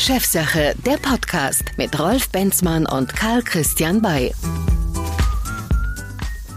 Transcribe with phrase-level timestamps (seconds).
[0.00, 4.32] Chefsache, der Podcast mit Rolf Benzmann und Karl Christian Bay.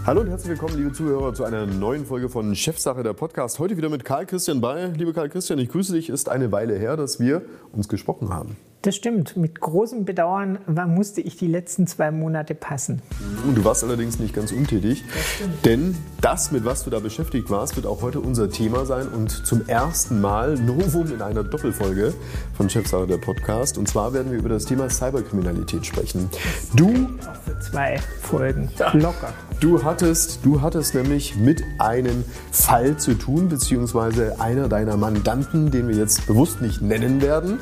[0.06, 3.58] Hallo und herzlich willkommen, liebe Zuhörer, zu einer neuen Folge von Chefsache der Podcast.
[3.58, 4.92] Heute wieder mit Karl Christian Bay.
[4.96, 6.08] Liebe Karl Christian, ich grüße dich.
[6.08, 8.56] Ist eine Weile her, dass wir uns gesprochen haben.
[8.84, 9.34] Das stimmt.
[9.38, 10.58] Mit großem Bedauern
[10.88, 13.00] musste ich die letzten zwei Monate passen.
[13.46, 15.02] Und du warst allerdings nicht ganz untätig.
[15.40, 19.08] Das denn das, mit was du da beschäftigt warst, wird auch heute unser Thema sein
[19.08, 22.12] und zum ersten Mal Novum in einer Doppelfolge
[22.54, 23.78] von Chefsache der Podcast.
[23.78, 26.28] Und zwar werden wir über das Thema Cyberkriminalität sprechen.
[26.74, 26.88] Du.
[26.88, 28.68] Auch für zwei Folgen.
[28.92, 29.32] Locker.
[29.60, 35.88] Du hattest, du hattest nämlich mit einem Fall zu tun, beziehungsweise einer deiner Mandanten, den
[35.88, 37.60] wir jetzt bewusst nicht nennen werden,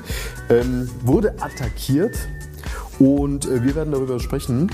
[0.49, 2.17] ähm, wurde attackiert.
[2.99, 4.71] Und äh, wir werden darüber sprechen,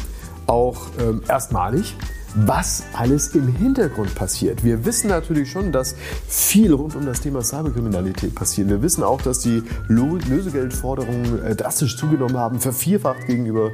[0.46, 1.96] auch ähm, erstmalig,
[2.34, 4.62] was alles im Hintergrund passiert.
[4.62, 5.94] Wir wissen natürlich schon, dass
[6.26, 8.68] viel rund um das Thema Cyberkriminalität passiert.
[8.68, 13.70] Wir wissen auch, dass die Lösegeldforderungen äh, drastisch zugenommen haben, vervierfacht gegenüber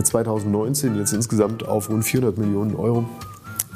[0.00, 3.04] 2019, äh, jetzt insgesamt auf rund 400 Millionen Euro.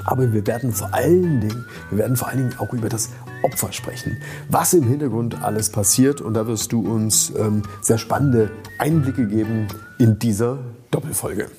[0.04, 3.10] Aber wir werden vor allen Dingen, wir werden vor allen Dingen auch über das
[3.42, 4.18] Opfer sprechen.
[4.48, 9.68] Was im Hintergrund alles passiert und da wirst du uns ähm, sehr spannende Einblicke geben
[9.98, 10.58] in dieser
[10.90, 11.50] Doppelfolge.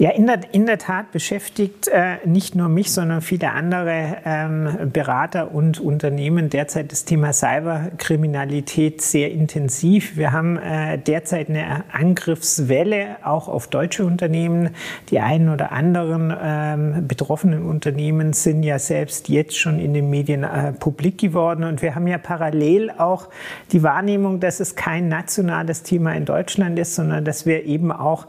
[0.00, 4.92] Ja, in der, in der Tat beschäftigt äh, nicht nur mich, sondern viele andere ähm,
[4.92, 10.16] Berater und Unternehmen derzeit das Thema Cyberkriminalität sehr intensiv.
[10.16, 14.70] Wir haben äh, derzeit eine Angriffswelle auch auf deutsche Unternehmen.
[15.10, 20.44] Die einen oder anderen ähm, betroffenen Unternehmen sind ja selbst jetzt schon in den Medien
[20.44, 21.64] äh, publik geworden.
[21.64, 23.30] Und wir haben ja parallel auch
[23.72, 28.28] die Wahrnehmung, dass es kein nationales Thema in Deutschland ist, sondern dass wir eben auch,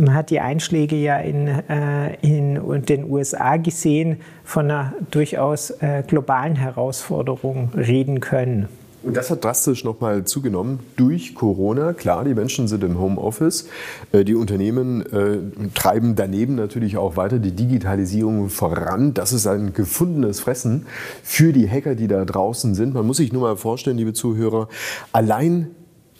[0.00, 6.02] man hat die Einschläge ja in, äh, in den USA gesehen, von einer durchaus äh,
[6.06, 8.68] globalen Herausforderung reden können.
[9.02, 11.94] Und das hat drastisch nochmal zugenommen durch Corona.
[11.94, 13.66] Klar, die Menschen sind im Homeoffice.
[14.12, 15.38] Äh, die Unternehmen äh,
[15.74, 19.14] treiben daneben natürlich auch weiter die Digitalisierung voran.
[19.14, 20.86] Das ist ein gefundenes Fressen
[21.22, 22.92] für die Hacker, die da draußen sind.
[22.92, 24.68] Man muss sich nur mal vorstellen, liebe Zuhörer,
[25.12, 25.68] allein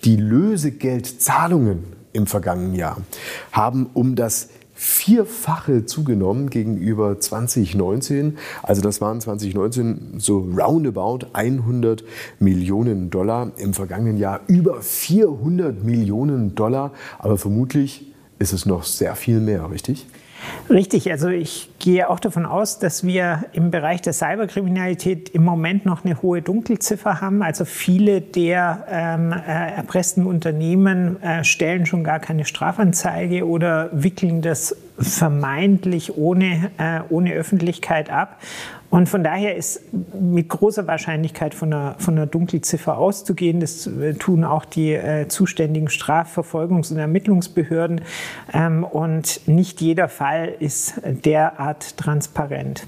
[0.04, 2.96] die Lösegeldzahlungen im vergangenen Jahr
[3.52, 4.48] haben um das
[4.80, 8.38] Vierfache zugenommen gegenüber 2019.
[8.62, 12.02] Also das waren 2019 so roundabout 100
[12.38, 13.52] Millionen Dollar.
[13.58, 16.92] Im vergangenen Jahr über 400 Millionen Dollar.
[17.18, 18.06] Aber vermutlich
[18.38, 20.06] ist es noch sehr viel mehr, richtig?
[20.68, 25.86] Richtig, also ich gehe auch davon aus, dass wir im Bereich der Cyberkriminalität im Moment
[25.86, 27.42] noch eine hohe Dunkelziffer haben.
[27.42, 29.36] Also viele der ähm, äh,
[29.76, 37.32] erpressten Unternehmen äh, stellen schon gar keine Strafanzeige oder wickeln das vermeintlich ohne, äh, ohne
[37.32, 38.38] Öffentlichkeit ab.
[38.90, 39.82] Und von daher ist
[40.20, 43.60] mit großer Wahrscheinlichkeit von einer, von einer Dunkelziffer auszugehen.
[43.60, 48.02] Das äh, tun auch die äh, zuständigen Strafverfolgungs- und Ermittlungsbehörden.
[48.52, 52.86] Ähm, und nicht jeder Fall ist derart transparent.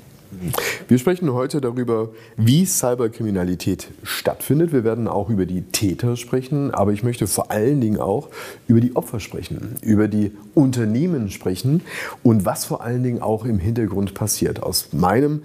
[0.88, 4.72] Wir sprechen heute darüber, wie Cyberkriminalität stattfindet.
[4.72, 8.28] Wir werden auch über die Täter sprechen, aber ich möchte vor allen Dingen auch
[8.66, 11.82] über die Opfer sprechen, über die Unternehmen sprechen
[12.22, 14.62] und was vor allen Dingen auch im Hintergrund passiert.
[14.62, 15.42] Aus, meinem,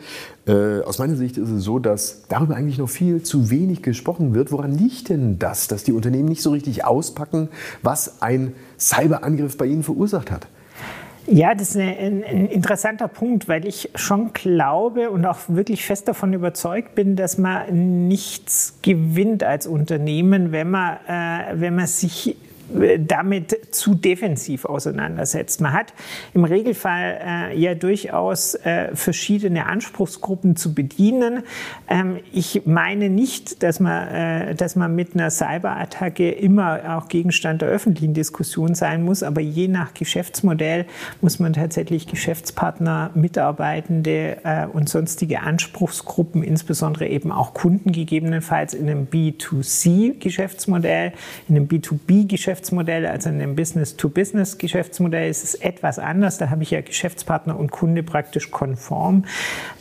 [0.48, 4.34] äh, aus meiner Sicht ist es so, dass darüber eigentlich noch viel zu wenig gesprochen
[4.34, 4.52] wird.
[4.52, 7.50] Woran liegt denn das, dass die Unternehmen nicht so richtig auspacken,
[7.84, 10.48] was ein Cyberangriff bei ihnen verursacht hat?
[11.30, 16.08] Ja, das ist ein, ein, interessanter Punkt, weil ich schon glaube und auch wirklich fest
[16.08, 22.38] davon überzeugt bin, dass man nichts gewinnt als Unternehmen, wenn man, äh, wenn man sich
[23.00, 25.62] damit zu defensiv auseinandersetzt.
[25.62, 25.94] Man hat
[26.34, 31.44] im Regelfall äh, ja durchaus äh, verschiedene Anspruchsgruppen zu bedienen.
[31.88, 37.62] Ähm, ich meine nicht, dass man, äh, dass man mit einer Cyberattacke immer auch Gegenstand
[37.62, 40.86] der öffentlichen Diskussion sein muss, aber je nach Geschäftsmodell
[41.22, 48.90] muss man tatsächlich Geschäftspartner, Mitarbeitende äh, und sonstige Anspruchsgruppen, insbesondere eben auch Kunden gegebenenfalls in
[48.90, 51.14] einem B2C-Geschäftsmodell,
[51.48, 56.40] in einem B2B-Geschäftsmodell Geschäftsmodell, also in dem Business-to-Business-Geschäftsmodell ist es etwas anders.
[56.40, 59.26] Da habe ich ja Geschäftspartner und Kunde praktisch konform.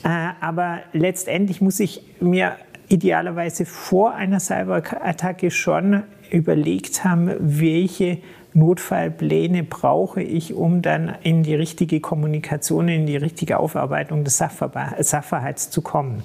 [0.05, 0.09] Äh,
[0.41, 2.57] aber letztendlich muss ich mir
[2.89, 8.19] idealerweise vor einer Cyberattacke schon überlegt haben, welche
[8.53, 15.71] Notfallpläne brauche ich, um dann in die richtige Kommunikation, in die richtige Aufarbeitung des Sachverhalts
[15.71, 16.23] zu kommen.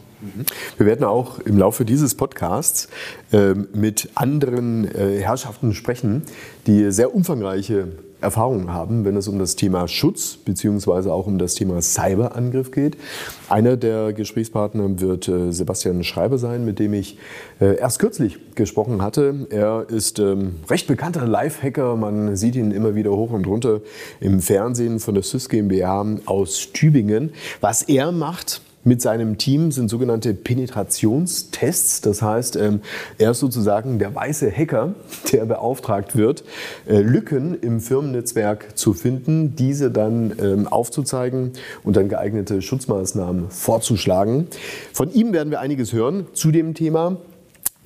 [0.78, 2.88] Wir werden auch im Laufe dieses Podcasts
[3.32, 6.24] äh, mit anderen äh, Herrschaften sprechen,
[6.68, 7.88] die sehr umfangreiche
[8.22, 11.10] Erfahrung haben, wenn es um das Thema Schutz bzw.
[11.10, 12.96] auch um das Thema Cyberangriff geht.
[13.50, 17.18] Einer der Gesprächspartner wird äh, Sebastian Schreiber sein, mit dem ich
[17.60, 19.48] äh, erst kürzlich gesprochen hatte.
[19.50, 21.96] Er ist ähm, recht bekannter Live-Hacker.
[21.96, 23.82] Man sieht ihn immer wieder hoch und runter
[24.20, 27.34] im Fernsehen von der SYS GmbH aus Tübingen.
[27.60, 32.02] Was er macht, mit seinem Team sind sogenannte Penetrationstests.
[32.02, 32.82] Das heißt, ähm,
[33.18, 34.96] er ist sozusagen der weiße Hacker,
[35.32, 36.44] der beauftragt wird,
[36.88, 41.52] äh, Lücken im Firmennetzwerk zu finden, diese dann ähm, aufzuzeigen
[41.84, 44.48] und dann geeignete Schutzmaßnahmen vorzuschlagen.
[44.94, 47.18] Von ihm werden wir einiges hören zu dem Thema.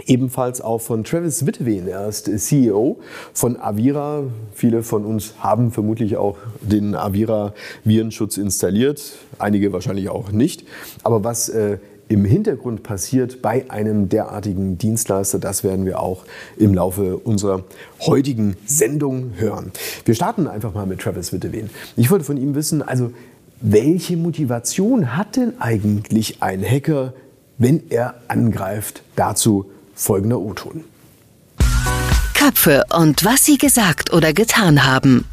[0.04, 1.88] Ebenfalls auch von Travis Witteween.
[1.88, 3.00] Er ist CEO
[3.34, 4.24] von Avira.
[4.54, 7.54] Viele von uns haben vermutlich auch den Avira
[7.86, 9.14] Virenschutz installiert.
[9.40, 10.66] Einige wahrscheinlich auch nicht.
[11.04, 11.78] Aber was äh,
[12.10, 16.26] im Hintergrund passiert bei einem derartigen Dienstleister, das werden wir auch
[16.58, 17.64] im Laufe unserer
[18.02, 19.72] heutigen Sendung hören.
[20.04, 21.70] Wir starten einfach mal mit Travis Witteween.
[21.96, 23.12] Ich wollte von ihm wissen, also
[23.62, 27.14] welche Motivation hat denn eigentlich ein Hacker,
[27.58, 29.02] wenn er angreift?
[29.16, 30.84] Dazu folgender O-Ton.
[32.34, 35.26] Köpfe und was sie gesagt oder getan haben.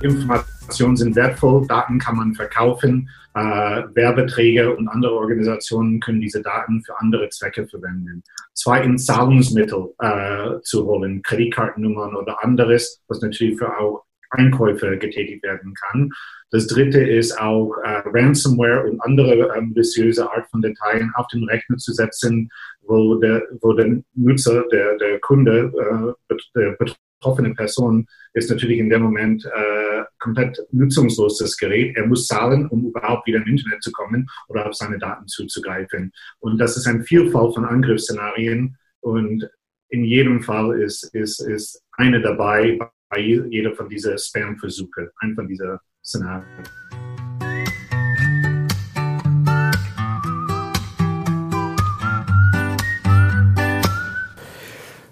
[0.00, 6.82] Informationen sind wertvoll, Daten kann man verkaufen, äh, Werbeträger und andere Organisationen können diese Daten
[6.84, 8.22] für andere Zwecke verwenden.
[8.54, 15.74] Zweitens Zahlungsmittel äh, zu holen, Kreditkartennummern oder anderes, was natürlich für auch Einkäufe getätigt werden
[15.74, 16.10] kann.
[16.50, 21.44] Das dritte ist auch äh, Ransomware und andere äh, maliciöse Art von Dateien auf den
[21.44, 22.48] Rechner zu setzen,
[22.82, 25.70] wo der, wo der Nutzer, der, der Kunde,
[26.30, 26.76] äh, der
[27.20, 31.96] betroffene Person ist natürlich in dem Moment äh, komplett nutzungslos, das Gerät.
[31.96, 36.12] Er muss zahlen, um überhaupt wieder im Internet zu kommen oder auf seine Daten zuzugreifen.
[36.38, 39.48] Und das ist ein Vielfalt von Angriffsszenarien und
[39.90, 42.78] in jedem Fall ist, ist, ist eine dabei
[43.10, 46.42] bei jeder von diesen Spam-Versuche, ein von dieser Szenario.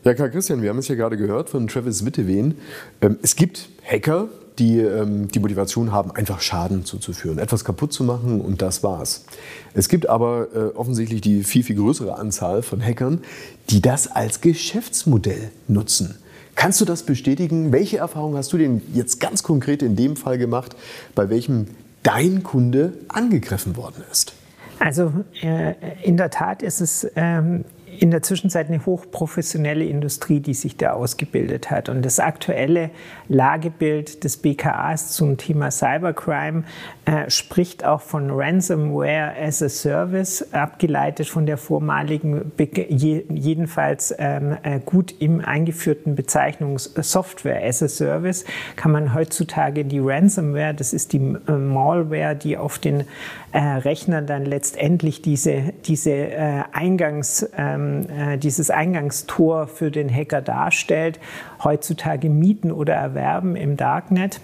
[0.04, 2.56] Ja, Karl Christian, wir haben es ja gerade gehört von Travis Witteween.
[3.02, 4.28] Ähm, es gibt Hacker,
[4.58, 9.26] die ähm, die Motivation haben, einfach Schaden zuzuführen, etwas kaputt zu machen und das war's.
[9.75, 13.22] Es gibt aber äh, offensichtlich die viel, viel größere Anzahl von Hackern,
[13.69, 16.14] die das als Geschäftsmodell nutzen.
[16.56, 17.70] Kannst du das bestätigen?
[17.70, 20.75] Welche Erfahrung hast du denn jetzt ganz konkret in dem Fall gemacht,
[21.14, 21.69] bei welchem
[22.03, 24.32] dein Kunde angegriffen worden ist?
[24.79, 25.12] Also
[25.43, 27.64] äh, in der Tat ist es ähm,
[28.00, 31.88] in der Zwischenzeit eine hochprofessionelle Industrie, die sich da ausgebildet hat.
[31.88, 32.90] Und das aktuelle
[33.28, 36.64] Lagebild des BKAs zum Thema Cybercrime
[37.04, 42.52] äh, spricht auch von Ransomware as a Service, abgeleitet von der vormaligen,
[42.88, 48.44] jedenfalls ähm, äh, gut im eingeführten Bezeichnung Software as a Service,
[48.76, 53.04] kann man heutzutage die Ransomware, das ist die äh, Malware, die auf den
[53.52, 60.43] äh, Rechnern dann letztendlich diese, diese äh, Eingangs ähm, äh, dieses Eingangstor für den Hacker
[60.43, 61.19] darstellt,
[61.62, 64.41] heutzutage mieten oder erwerben im Darknet.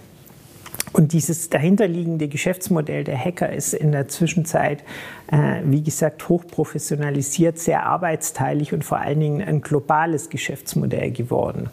[0.93, 4.85] Und dieses dahinterliegende Geschäftsmodell der Hacker ist in der Zwischenzeit,
[5.31, 11.71] äh, wie gesagt, hochprofessionalisiert, sehr arbeitsteilig und vor allen Dingen ein globales Geschäftsmodell geworden.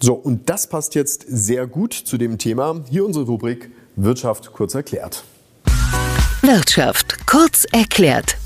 [0.00, 2.82] So, und das passt jetzt sehr gut zu dem Thema.
[2.88, 5.24] Hier unsere Rubrik Wirtschaft kurz erklärt.
[6.42, 8.36] Wirtschaft kurz erklärt.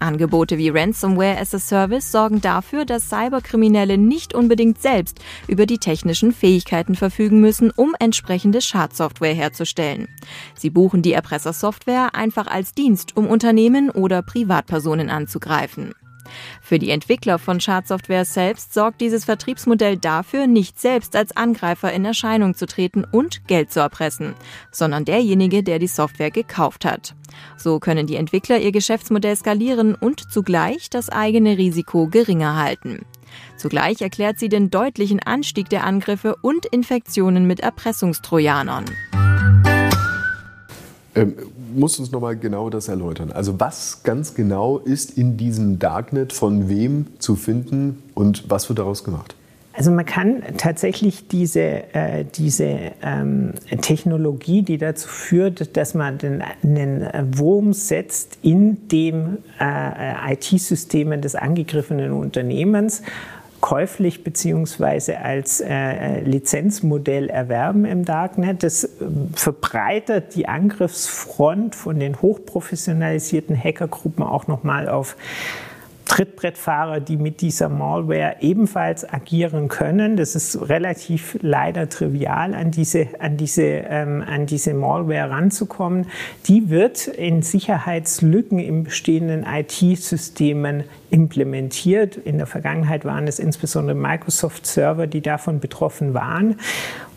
[0.00, 5.78] Angebote wie Ransomware as a Service sorgen dafür, dass Cyberkriminelle nicht unbedingt selbst über die
[5.78, 10.08] technischen Fähigkeiten verfügen müssen, um entsprechende Schadsoftware herzustellen.
[10.54, 15.94] Sie buchen die Erpressersoftware einfach als Dienst, um Unternehmen oder Privatpersonen anzugreifen.
[16.60, 22.04] Für die Entwickler von Schadsoftware selbst sorgt dieses Vertriebsmodell dafür, nicht selbst als Angreifer in
[22.04, 24.34] Erscheinung zu treten und Geld zu erpressen,
[24.70, 27.14] sondern derjenige, der die Software gekauft hat.
[27.56, 33.06] So können die Entwickler ihr Geschäftsmodell skalieren und zugleich das eigene Risiko geringer halten.
[33.56, 38.86] Zugleich erklärt sie den deutlichen Anstieg der Angriffe und Infektionen mit Erpressungstrojanern.
[41.14, 41.34] Ähm,
[41.74, 43.32] musst uns nochmal genau das erläutern.
[43.32, 48.78] Also was ganz genau ist in diesem Darknet von wem zu finden und was wird
[48.78, 49.34] daraus gemacht?
[49.72, 51.60] Also man kann tatsächlich diese,
[51.94, 57.08] äh, diese ähm, Technologie, die dazu führt, dass man den, einen
[57.38, 63.02] Wurm setzt in dem äh, IT-Systemen des angegriffenen Unternehmens,
[63.60, 65.16] käuflich bzw.
[65.16, 68.62] als äh, Lizenzmodell erwerben im Darknet.
[68.62, 68.88] Das äh,
[69.34, 75.16] verbreitert die Angriffsfront von den hochprofessionalisierten Hackergruppen auch nochmal auf
[76.10, 80.16] Trittbrettfahrer, die mit dieser Malware ebenfalls agieren können.
[80.16, 86.08] Das ist relativ leider trivial, an diese, an diese, ähm, an diese Malware ranzukommen.
[86.46, 92.16] Die wird in Sicherheitslücken in bestehenden IT-Systemen implementiert.
[92.16, 96.56] In der Vergangenheit waren es insbesondere Microsoft-Server, die davon betroffen waren.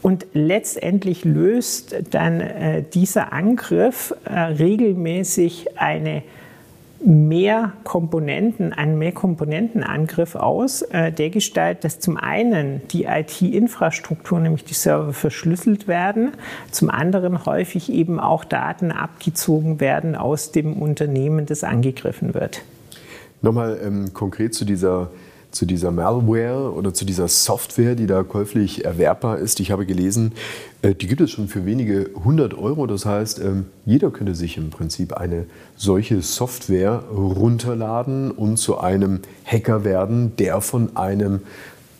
[0.04, 6.22] Und letztendlich löst dann äh, dieser Angriff äh, regelmäßig eine
[7.06, 14.74] mehr Komponenten, einen Mehrkomponentenangriff aus, äh, der Gestalt, dass zum einen die IT-Infrastruktur, nämlich die
[14.74, 16.32] Server, verschlüsselt werden,
[16.72, 22.62] zum anderen häufig eben auch Daten abgezogen werden aus dem Unternehmen, das angegriffen wird.
[23.42, 25.10] Nochmal ähm, konkret zu dieser
[25.54, 29.60] zu dieser Malware oder zu dieser Software, die da käuflich erwerbbar ist.
[29.60, 30.34] Ich habe gelesen,
[30.82, 32.88] äh, die gibt es schon für wenige hundert Euro.
[32.88, 35.46] Das heißt, ähm, jeder könnte sich im Prinzip eine
[35.76, 41.42] solche Software runterladen und zu einem Hacker werden, der von einem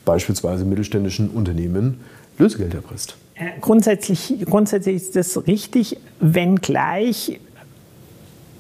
[0.04, 2.00] beispielsweise mittelständischen Unternehmen
[2.40, 3.16] Lösegeld erpresst.
[3.36, 7.40] Äh, grundsätzlich, grundsätzlich ist das richtig, wenngleich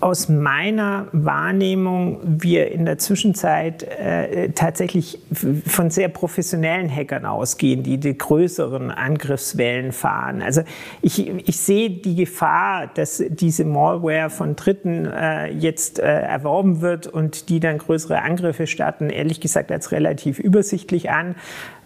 [0.03, 5.17] aus meiner Wahrnehmung wir in der Zwischenzeit äh, tatsächlich
[5.65, 10.41] von sehr professionellen Hackern ausgehen, die die größeren Angriffswellen fahren.
[10.41, 10.63] Also
[11.01, 17.07] ich, ich sehe die Gefahr, dass diese Malware von Dritten äh, jetzt äh, erworben wird
[17.07, 21.35] und die dann größere Angriffe starten, ehrlich gesagt als relativ übersichtlich an.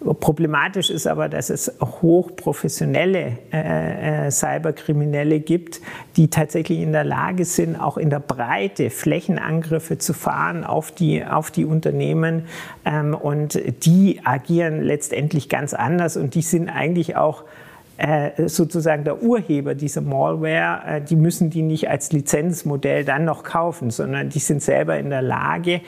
[0.00, 5.80] Problematisch ist aber, dass es hochprofessionelle äh, äh, Cyberkriminelle gibt,
[6.16, 11.24] die tatsächlich in der Lage sind, auch in der Breite Flächenangriffe zu fahren auf die,
[11.24, 12.44] auf die Unternehmen.
[12.84, 17.42] Ähm, und die agieren letztendlich ganz anders und die sind eigentlich auch
[17.98, 23.42] äh, sozusagen der Urheber dieser Malware, äh, die müssen die nicht als Lizenzmodell dann noch
[23.42, 25.80] kaufen, sondern die sind selber in der Lage,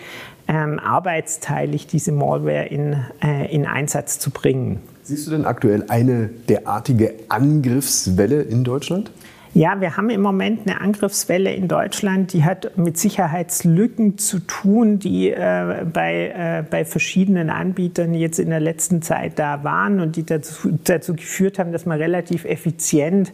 [0.51, 4.81] ähm, arbeitsteilig diese Malware in, äh, in Einsatz zu bringen.
[5.05, 9.13] Siehst du denn aktuell eine derartige Angriffswelle in Deutschland?
[9.53, 15.01] Ja, wir haben im Moment eine Angriffswelle in Deutschland, die hat mit Sicherheitslücken zu tun,
[15.01, 20.15] die äh, bei, äh, bei verschiedenen Anbietern jetzt in der letzten Zeit da waren und
[20.15, 23.33] die dazu, dazu geführt haben, dass man relativ effizient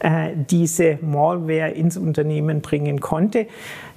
[0.00, 3.46] äh, diese Malware ins Unternehmen bringen konnte.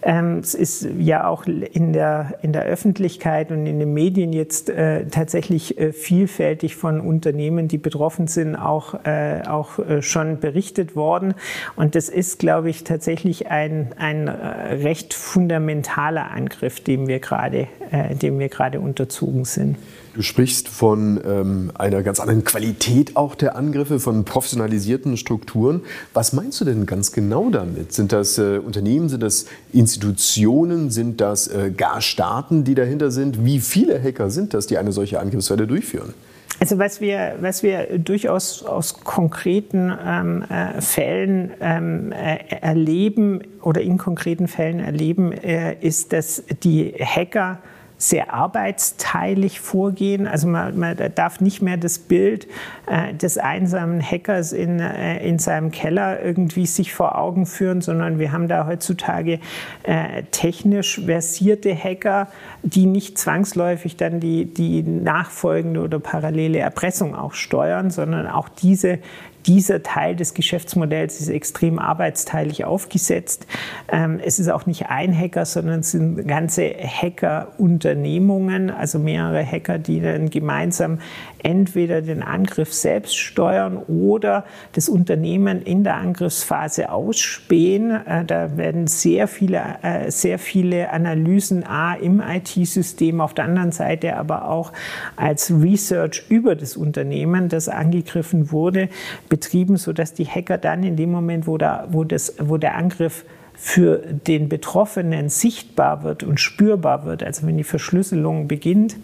[0.07, 4.69] Ähm, es ist ja auch in der, in der Öffentlichkeit und in den Medien jetzt
[4.69, 10.95] äh, tatsächlich äh, vielfältig von Unternehmen, die betroffen sind, auch, äh, auch äh, schon berichtet
[10.95, 11.33] worden.
[11.75, 17.67] Und das ist, glaube ich, tatsächlich ein, ein äh, recht fundamentaler Angriff, dem wir gerade,
[17.91, 19.75] äh, dem wir gerade unterzogen sind.
[20.17, 25.81] Du sprichst von ähm, einer ganz anderen Qualität auch der Angriffe, von professionalisierten Strukturen.
[26.11, 27.93] Was meinst du denn ganz genau damit?
[27.93, 33.45] Sind das äh, Unternehmen, sind das Institutionen, sind das äh, gar Staaten, die dahinter sind?
[33.45, 36.15] Wie viele Hacker sind das, die eine solche Angriffswelle durchführen?
[36.59, 43.81] Also was wir, was wir durchaus aus konkreten ähm, äh, Fällen ähm, äh, erleben oder
[43.81, 47.59] in konkreten Fällen erleben, äh, ist, dass die Hacker
[47.97, 50.27] sehr arbeitsteilig vorgehen.
[50.27, 52.47] Also man, man darf nicht mehr das Bild
[52.85, 58.19] äh, des einsamen Hackers in, äh, in seinem Keller irgendwie sich vor Augen führen, sondern
[58.19, 59.39] wir haben da heutzutage
[59.83, 62.27] äh, technisch versierte Hacker,
[62.61, 68.99] die nicht zwangsläufig dann die, die nachfolgende oder parallele Erpressung auch steuern, sondern auch diese
[69.47, 73.47] dieser Teil des Geschäftsmodells ist extrem arbeitsteilig aufgesetzt.
[73.89, 79.79] Ähm, es ist auch nicht ein Hacker, sondern es sind ganze Hacker-Unternehmungen, also mehrere Hacker,
[79.79, 80.99] die dann gemeinsam
[81.43, 87.91] entweder den Angriff selbst steuern oder das Unternehmen in der Angriffsphase ausspähen.
[88.05, 93.71] Äh, da werden sehr viele, äh, sehr viele Analysen A im IT-System, auf der anderen
[93.71, 94.73] Seite aber auch
[95.15, 98.89] als Research über das Unternehmen, das angegriffen wurde,
[99.29, 103.25] betrieben, sodass die Hacker dann in dem Moment, wo, da, wo, das, wo der Angriff
[103.53, 108.97] für den Betroffenen sichtbar wird und spürbar wird, also wenn die Verschlüsselung beginnt,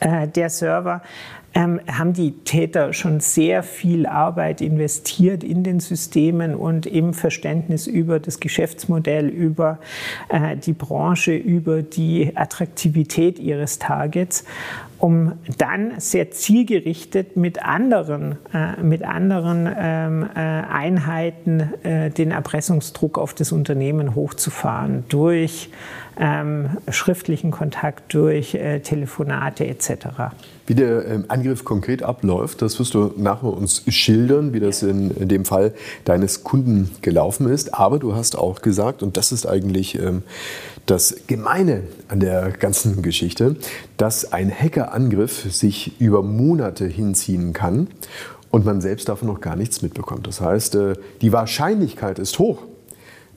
[0.00, 1.02] der Server,
[1.54, 7.86] ähm, haben die Täter schon sehr viel Arbeit investiert in den Systemen und im Verständnis
[7.86, 9.78] über das Geschäftsmodell, über
[10.28, 14.44] äh, die Branche, über die Attraktivität ihres Targets.
[14.98, 23.18] um dann sehr zielgerichtet mit anderen, äh, mit anderen ähm, äh, Einheiten äh, den Erpressungsdruck
[23.18, 25.68] auf das Unternehmen hochzufahren durch
[26.18, 30.06] ähm, schriftlichen Kontakt, durch äh, Telefonate etc.
[30.66, 35.10] Wie der ähm, Angriff konkret abläuft, das wirst du nachher uns schildern, wie das in,
[35.10, 37.74] in, dem Fall deines Kunden gelaufen ist.
[37.74, 40.22] Aber du hast auch gesagt, und das ist eigentlich ähm,
[40.86, 43.56] das Gemeine an der ganzen Geschichte,
[43.96, 47.88] dass ein Hackerangriff sich über Monate hinziehen kann
[48.50, 50.26] und man selbst davon noch gar nichts mitbekommt.
[50.26, 52.62] Das heißt, äh, die Wahrscheinlichkeit ist hoch,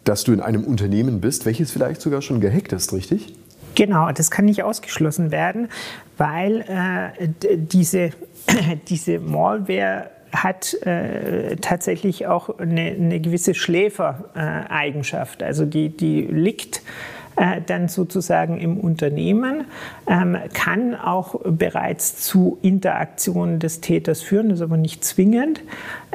[0.08, 3.34] dass du in einem Unternehmen bist, welches vielleicht sogar schon gehackt ist, richtig?
[3.76, 5.70] Genau, das kann nicht ausgeschlossen werden,
[6.18, 8.12] weil äh, diese,
[8.90, 15.44] diese Malware hat äh, tatsächlich auch eine, eine gewisse Schläfereigenschaft.
[15.44, 16.82] also die, die liegt
[17.38, 19.66] äh, dann sozusagen im Unternehmen,
[20.08, 25.62] ähm, kann auch bereits zu Interaktionen des Täters führen, ist aber nicht zwingend,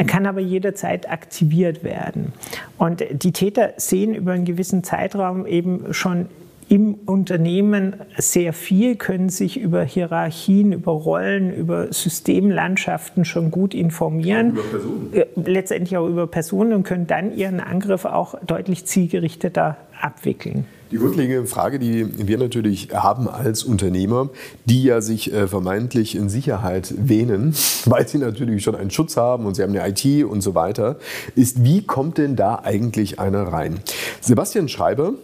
[0.07, 2.33] kann aber jederzeit aktiviert werden.
[2.77, 6.27] Und die Täter sehen über einen gewissen Zeitraum eben schon
[6.73, 14.53] im Unternehmen sehr viel, können sich über Hierarchien, über Rollen, über Systemlandschaften schon gut informieren.
[14.53, 15.13] Über Personen.
[15.13, 20.65] Äh, letztendlich auch über Personen und können dann ihren Angriff auch deutlich zielgerichteter abwickeln.
[20.93, 24.29] Die grundlegende Frage, die wir natürlich haben als Unternehmer,
[24.67, 27.55] die ja sich äh, vermeintlich in Sicherheit wähnen,
[27.87, 30.99] weil sie natürlich schon einen Schutz haben und sie haben eine IT und so weiter,
[31.35, 33.81] ist, wie kommt denn da eigentlich einer rein?
[34.21, 35.15] Sebastian Schreiber,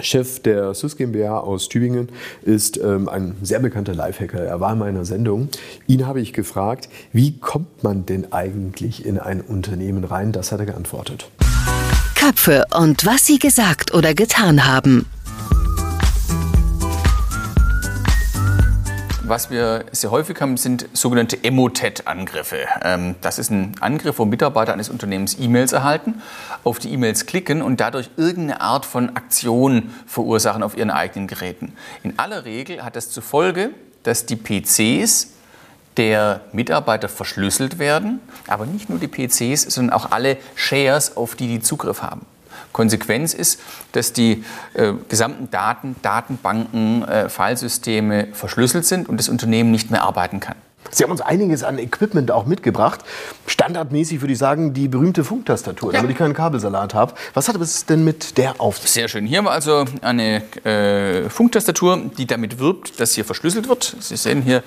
[0.00, 2.08] Chef der SUS GmbH aus Tübingen
[2.42, 4.40] ist ähm, ein sehr bekannter Lifehacker.
[4.40, 5.50] Er war in meiner Sendung.
[5.86, 10.32] Ihn habe ich gefragt, wie kommt man denn eigentlich in ein Unternehmen rein?
[10.32, 11.28] Das hat er geantwortet.
[12.24, 15.04] Köpfe und was sie gesagt oder getan haben.
[19.24, 22.60] Was wir sehr häufig haben, sind sogenannte Emotet-Angriffe.
[22.82, 26.22] Ähm, das ist ein Angriff, wo Mitarbeiter eines Unternehmens E-Mails erhalten,
[26.62, 31.74] auf die E-Mails klicken und dadurch irgendeine Art von Aktion verursachen auf ihren eigenen Geräten.
[32.04, 33.68] In aller Regel hat das zur Folge,
[34.02, 35.34] dass die PCs
[35.96, 41.48] der Mitarbeiter verschlüsselt werden, aber nicht nur die PCs, sondern auch alle Shares, auf die
[41.48, 42.26] die Zugriff haben.
[42.72, 43.60] Konsequenz ist,
[43.92, 50.02] dass die äh, gesamten Daten, Datenbanken, äh, Filesysteme verschlüsselt sind und das Unternehmen nicht mehr
[50.02, 50.56] arbeiten kann.
[50.90, 53.00] Sie haben uns einiges an Equipment auch mitgebracht.
[53.46, 55.98] Standardmäßig würde ich sagen, die berühmte Funktastatur, ja.
[55.98, 57.14] damit ich keinen Kabelsalat habe.
[57.34, 58.78] Was hat es denn mit der auf?
[58.78, 59.26] Sehr schön.
[59.26, 63.96] Hier haben wir also eine äh, Funktastatur, die damit wirbt, dass hier verschlüsselt wird.
[64.00, 64.62] Sie sehen hier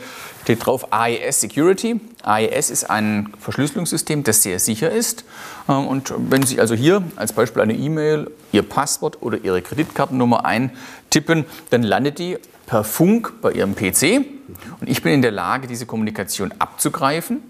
[0.47, 1.99] steht drauf AES Security.
[2.23, 5.25] AES ist ein Verschlüsselungssystem, das sehr sicher ist.
[5.67, 10.45] Ähm, und wenn Sie also hier als Beispiel eine E-Mail, Ihr Passwort oder Ihre Kreditkartennummer
[10.45, 14.25] eintippen, dann landet die per Funk bei Ihrem PC
[14.79, 17.41] und ich bin in der Lage, diese Kommunikation abzugreifen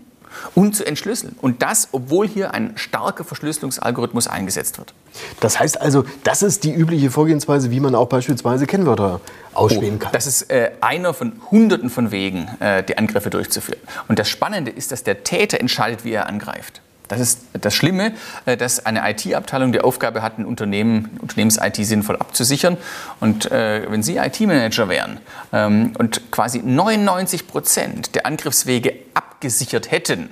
[0.56, 1.36] und zu entschlüsseln.
[1.42, 4.94] Und das, obwohl hier ein starker Verschlüsselungsalgorithmus eingesetzt wird.
[5.40, 9.20] Das heißt also, das ist die übliche Vorgehensweise, wie man auch beispielsweise Kennwörter
[9.54, 10.12] ausspähen oh, kann.
[10.12, 13.80] Das ist äh, einer von Hunderten von Wegen, äh, die Angriffe durchzuführen.
[14.08, 16.82] Und das Spannende ist, dass der Täter entscheidet, wie er angreift.
[17.08, 18.14] Das ist das Schlimme,
[18.46, 22.78] äh, dass eine IT-Abteilung die Aufgabe hat, ein Unternehmen, Unternehmens-IT sinnvoll abzusichern.
[23.20, 25.20] Und äh, wenn Sie IT-Manager wären
[25.54, 30.30] ähm, und quasi 99 Prozent der Angriffswege abgesichert hätten,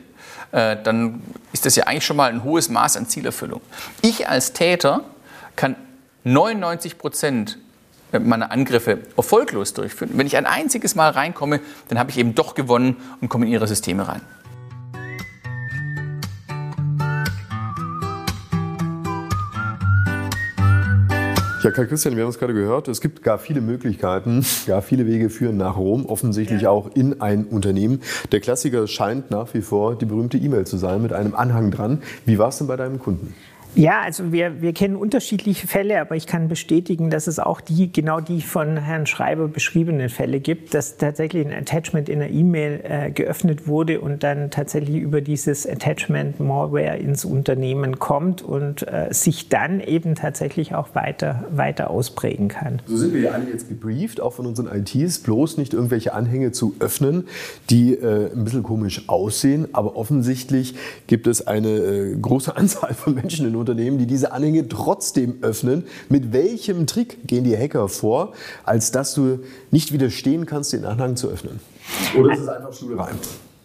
[0.51, 1.21] äh, dann
[1.53, 3.61] ist das ja eigentlich schon mal ein hohes Maß an Zielerfüllung.
[4.01, 5.03] Ich als Täter
[5.55, 5.75] kann
[6.23, 7.59] 99 Prozent
[8.11, 10.11] meiner Angriffe erfolglos durchführen.
[10.13, 11.59] Wenn ich ein einziges Mal reinkomme,
[11.89, 14.21] dann habe ich eben doch gewonnen und komme in Ihre Systeme rein.
[21.65, 25.07] Ja, Karl Christian, wir haben es gerade gehört, es gibt gar viele Möglichkeiten, gar viele
[25.07, 26.69] Wege führen nach Rom, offensichtlich ja.
[26.69, 28.03] auch in ein Unternehmen.
[28.31, 32.03] Der Klassiker scheint nach wie vor die berühmte E-Mail zu sein mit einem Anhang dran.
[32.23, 33.33] Wie war es denn bei deinem Kunden?
[33.75, 37.91] Ja, also wir, wir kennen unterschiedliche Fälle, aber ich kann bestätigen, dass es auch die,
[37.91, 42.79] genau die von Herrn Schreiber beschriebenen Fälle gibt, dass tatsächlich ein Attachment in einer E-Mail
[42.83, 49.09] äh, geöffnet wurde und dann tatsächlich über dieses Attachment Malware ins Unternehmen kommt und äh,
[49.11, 52.81] sich dann eben tatsächlich auch weiter, weiter ausprägen kann.
[52.85, 56.53] So sind wir ja alle jetzt gebrieft, auch von unseren ITs, bloß nicht irgendwelche Anhänge
[56.53, 57.27] zu öffnen,
[57.69, 60.75] die äh, ein bisschen komisch aussehen, aber offensichtlich
[61.07, 65.85] gibt es eine äh, große Anzahl von Menschen in Unternehmen, die diese Anhänge trotzdem öffnen.
[66.09, 69.39] Mit welchem Trick gehen die Hacker vor, als dass du
[69.71, 71.59] nicht widerstehen kannst, den Anhang zu öffnen?
[72.17, 73.15] Oder ist es einfach Schulrein?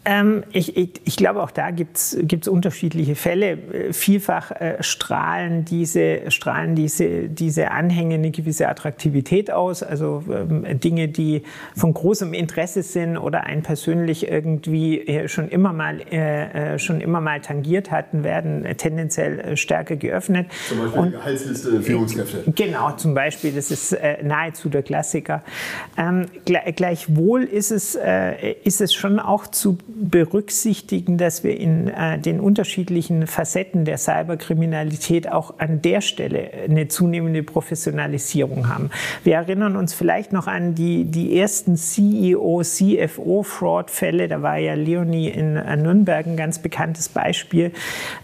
[0.06, 3.50] Ähm, ich, ich, ich, glaube, auch da gibt es unterschiedliche Fälle.
[3.50, 9.82] Äh, vielfach äh, strahlen, diese, strahlen diese, diese Anhänge eine gewisse Attraktivität aus.
[9.82, 11.42] Also ähm, Dinge, die
[11.76, 17.02] von großem Interesse sind oder einen persönlich irgendwie äh, schon, immer mal, äh, äh, schon
[17.02, 20.46] immer mal tangiert hatten, werden tendenziell äh, stärker geöffnet.
[20.66, 22.44] Zum Beispiel Und, Gehaltsliste Führungskräfte.
[22.54, 23.52] Genau, zum Beispiel.
[23.52, 25.42] Das ist nahezu der Klassiker.
[25.98, 27.98] Ähm, gleichwohl ist es,
[28.64, 35.30] ist es schon auch zu berücksichtigen, dass wir in äh, den unterschiedlichen Facetten der Cyberkriminalität
[35.30, 38.90] auch an der Stelle eine zunehmende Professionalisierung haben.
[39.24, 44.28] Wir erinnern uns vielleicht noch an die, die ersten CEO, CFO-Fraud-Fälle.
[44.28, 47.72] Da war ja Leonie in äh, Nürnberg ein ganz bekanntes Beispiel,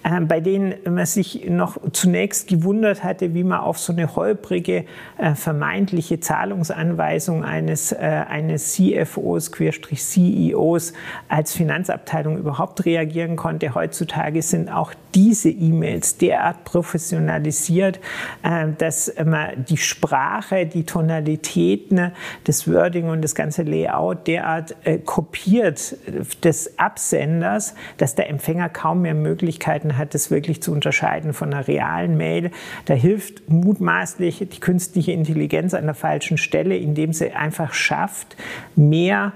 [0.04, 4.84] äh, bei denen man sich noch zunächst gewundert hatte, wie man auf so eine holprige,
[5.18, 10.92] äh, vermeintliche Zahlungsanweisung eines, äh, eines CFOs, CEOs
[11.28, 13.74] als Finanzabteilung überhaupt reagieren konnte.
[13.74, 18.00] Heutzutage sind auch diese E-Mails derart professionalisiert,
[18.42, 22.12] äh, dass man die Sprache, die Tonalitäten,
[22.44, 25.96] das Wording und das ganze Layout derart äh, kopiert
[26.44, 31.66] des Absenders, dass der Empfänger kaum mehr Möglichkeiten hat, das wirklich zu unterscheiden von einer
[31.66, 32.50] realen Mail.
[32.84, 38.36] Da hilft mutmaßlich die künstliche Intelligenz an der falschen Stelle, indem sie einfach schafft,
[38.74, 39.32] mehr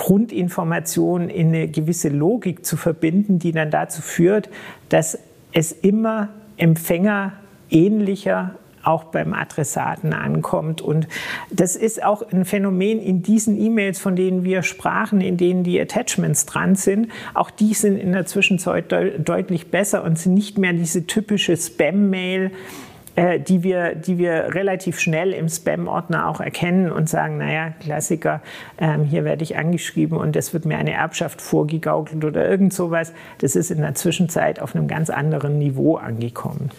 [0.00, 4.48] Grundinformationen in eine gewisse Logik zu verbinden, die dann dazu führt,
[4.88, 5.18] dass
[5.52, 7.34] es immer Empfänger
[7.68, 10.80] ähnlicher auch beim Adressaten ankommt.
[10.80, 11.06] Und
[11.50, 15.78] das ist auch ein Phänomen in diesen E-Mails, von denen wir sprachen, in denen die
[15.78, 17.08] Attachments dran sind.
[17.34, 21.54] Auch die sind in der Zwischenzeit de deutlich besser und sind nicht mehr diese typische
[21.58, 22.52] Spam-Mail,
[23.20, 28.40] äh, die, wir, die wir relativ schnell im Spam-Ordner auch erkennen und sagen, naja, Klassiker,
[28.78, 33.12] ähm, hier werde ich angeschrieben und es wird mir eine Erbschaft vorgegaukelt oder irgend sowas.
[33.38, 36.70] Das ist in der Zwischenzeit auf einem ganz anderen Niveau angekommen.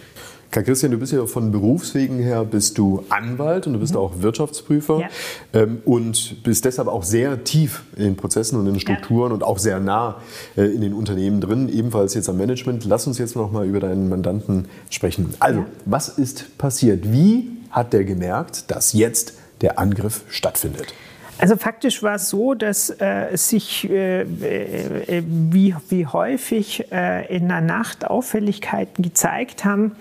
[0.52, 4.00] Karl Christian, du bist ja von Berufswegen her bist du Anwalt und du bist mhm.
[4.00, 5.08] auch Wirtschaftsprüfer ja.
[5.54, 9.36] ähm, und bist deshalb auch sehr tief in den Prozessen und in den Strukturen ja.
[9.36, 10.18] und auch sehr nah
[10.58, 12.84] äh, in den Unternehmen drin, ebenfalls jetzt am Management.
[12.84, 15.34] Lass uns jetzt noch mal über deinen Mandanten sprechen.
[15.40, 15.66] Also, ja.
[15.86, 17.14] was ist passiert?
[17.14, 20.94] Wie hat der gemerkt, dass jetzt der Angriff stattfindet?
[21.38, 27.48] Also faktisch war es so, dass äh, sich äh, äh, wie, wie häufig äh, in
[27.48, 29.96] der Nacht Auffälligkeiten gezeigt haben,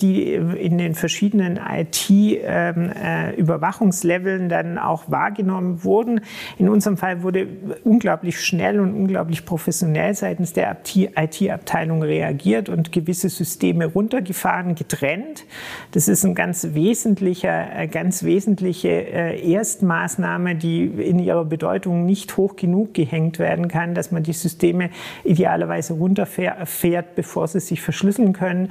[0.00, 6.20] die in den verschiedenen IT-Überwachungsleveln ähm, äh, dann auch wahrgenommen wurden.
[6.58, 7.46] In unserem Fall wurde
[7.82, 10.76] unglaublich schnell und unglaublich professionell seitens der
[11.16, 15.46] IT-Abteilung reagiert und gewisse Systeme runtergefahren, getrennt.
[15.92, 22.36] Das ist eine ganz wesentliche, äh, ganz wesentliche äh, Erstmaßnahme, die in ihrer Bedeutung nicht
[22.36, 24.90] hoch genug gehängt werden kann, dass man die Systeme
[25.24, 28.68] idealerweise runterfährt, bevor sie sich verschlüsseln können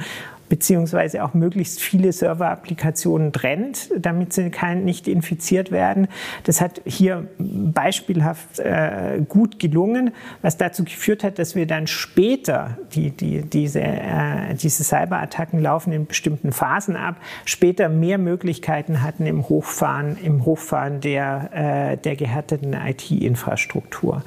[0.50, 6.08] beziehungsweise auch möglichst viele Server-Applikationen trennt, damit sie kein, nicht infiziert werden.
[6.44, 12.78] Das hat hier beispielhaft äh, gut gelungen, was dazu geführt hat, dass wir dann später,
[12.94, 19.26] die, die, diese, äh, diese Cyberattacken laufen in bestimmten Phasen ab, später mehr Möglichkeiten hatten
[19.26, 24.24] im Hochfahren, im Hochfahren der, äh, der gehärteten IT-Infrastruktur.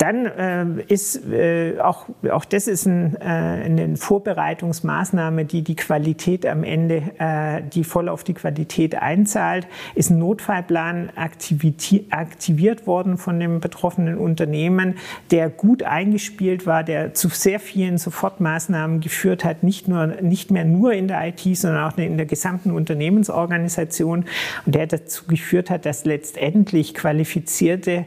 [0.00, 6.46] Dann äh, ist äh, auch, auch das ist ein, äh, eine Vorbereitungsmaßnahme, die die Qualität
[6.46, 13.38] am Ende, äh, die voll auf die Qualität einzahlt, ist ein Notfallplan aktiviert worden von
[13.38, 14.96] dem betroffenen Unternehmen,
[15.30, 20.64] der gut eingespielt war, der zu sehr vielen Sofortmaßnahmen geführt hat, nicht, nur, nicht mehr
[20.64, 24.24] nur in der IT, sondern auch in der gesamten Unternehmensorganisation.
[24.64, 28.06] Und der dazu geführt hat, dass letztendlich qualifizierte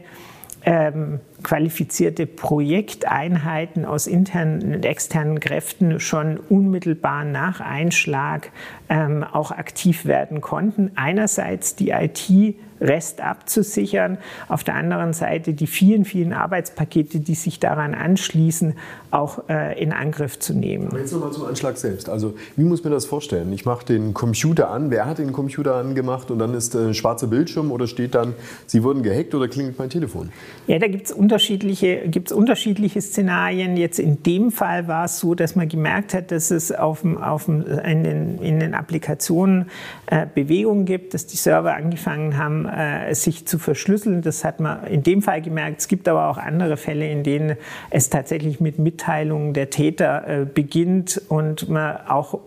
[0.64, 8.50] ähm, qualifizierte Projekteinheiten aus internen und externen Kräften schon unmittelbar nach Einschlag
[8.88, 10.90] ähm, auch aktiv werden konnten.
[10.96, 17.60] Einerseits die IT Rest abzusichern, auf der anderen Seite die vielen, vielen Arbeitspakete, die sich
[17.60, 18.74] daran anschließen,
[19.10, 20.88] auch äh, in Angriff zu nehmen.
[20.88, 22.08] Aber jetzt nochmal zum Anschlag selbst.
[22.08, 23.52] Also wie muss man das vorstellen?
[23.52, 26.94] Ich mache den Computer an, wer hat den Computer angemacht und dann ist ein äh,
[26.94, 28.34] schwarzer Bildschirm oder steht dann,
[28.66, 30.30] Sie wurden gehackt oder klingelt mein Telefon?
[30.66, 33.76] Ja, da gibt es unterschiedliche, gibt's unterschiedliche Szenarien.
[33.76, 37.48] Jetzt in dem Fall war es so, dass man gemerkt hat, dass es auf, auf,
[37.48, 39.70] in, den, in den Applikationen
[40.06, 44.22] äh, Bewegungen gibt, dass die Server angefangen haben, äh, sich zu verschlüsseln.
[44.22, 45.80] Das hat man in dem Fall gemerkt.
[45.80, 47.56] Es gibt aber auch andere Fälle, in denen
[47.90, 52.40] es tatsächlich mit Mitteilungen der Täter äh, beginnt und man auch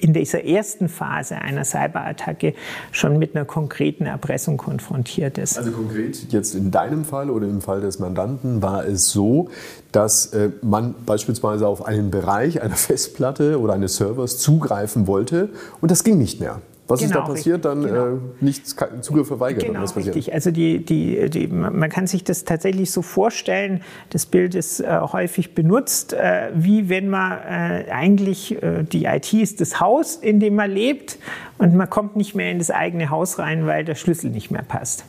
[0.00, 2.54] in dieser ersten Phase einer Cyberattacke
[2.92, 5.58] schon mit einer konkreten Erpressung konfrontiert ist.
[5.58, 9.48] Also konkret jetzt in deinem Fall oder im Fall des Mandanten war es so,
[9.92, 15.50] dass äh, man beispielsweise auf einen Bereich einer Festplatte oder eines Servers zugreifen wollte
[15.80, 16.60] und das ging nicht mehr.
[16.88, 17.64] Was genau, ist da genau, passiert?
[17.66, 18.06] Dann genau.
[18.06, 18.66] äh, nicht
[19.02, 19.64] Zugriff verweigert.
[19.64, 20.32] Genau, richtig.
[20.32, 23.82] Also die, die, die, man kann sich das tatsächlich so vorstellen.
[24.08, 29.34] Das Bild ist äh, häufig benutzt, äh, wie wenn man äh, eigentlich äh, die IT
[29.34, 31.18] ist das Haus, in dem man lebt,
[31.58, 34.62] und man kommt nicht mehr in das eigene Haus rein, weil der Schlüssel nicht mehr
[34.62, 35.04] passt.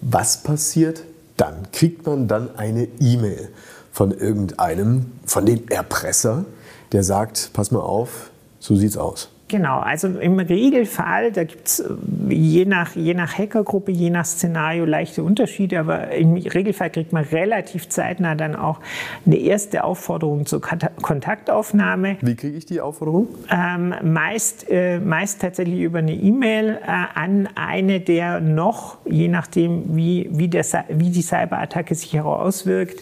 [0.00, 1.04] Was passiert
[1.36, 1.68] dann?
[1.70, 3.50] Kriegt man dann eine E-Mail
[3.92, 6.46] von irgendeinem, von dem Erpresser,
[6.90, 9.31] der sagt: Pass mal auf, so sieht's aus.
[9.52, 11.92] Genau, also im Regelfall, da gibt es äh,
[12.30, 17.24] je nach, je nach Hackergruppe, je nach Szenario leichte Unterschiede, aber im Regelfall kriegt man
[17.24, 18.80] relativ zeitnah dann auch
[19.26, 22.16] eine erste Aufforderung zur Kontaktaufnahme.
[22.22, 23.28] Wie kriege ich die Aufforderung?
[23.50, 29.94] Ähm, meist, äh, meist tatsächlich über eine E-Mail äh, an eine der noch, je nachdem
[29.94, 33.00] wie, wie, der, wie die Cyberattacke sich auswirkt,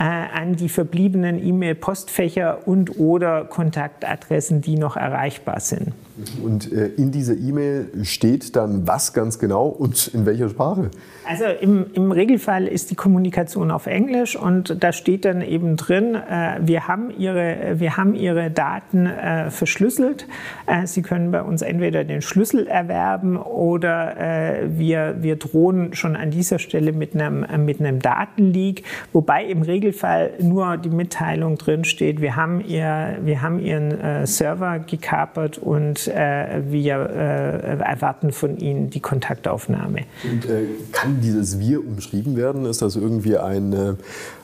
[0.00, 5.91] äh, an die verbliebenen E-Mail-Postfächer und oder Kontaktadressen, die noch erreichbar sind.
[6.42, 10.90] Und äh, in dieser E-Mail steht dann was ganz genau und in welcher Sprache?
[11.26, 16.14] Also im, im, Regelfall ist die Kommunikation auf Englisch und da steht dann eben drin,
[16.14, 20.26] äh, wir, haben ihre, wir haben Ihre Daten äh, verschlüsselt.
[20.66, 26.16] Äh, Sie können bei uns entweder den Schlüssel erwerben oder äh, wir, wir drohen schon
[26.16, 31.56] an dieser Stelle mit einem, äh, mit einem Datenleak, wobei im Regelfall nur die Mitteilung
[31.56, 38.90] drin steht, wir haben, ihr, wir haben Ihren Server gekapert und wir erwarten von Ihnen
[38.90, 40.00] die Kontaktaufnahme.
[40.24, 40.46] Und,
[40.92, 42.64] kann kann dieses Wir umschrieben werden?
[42.66, 43.94] Ist das irgendwie ein, äh,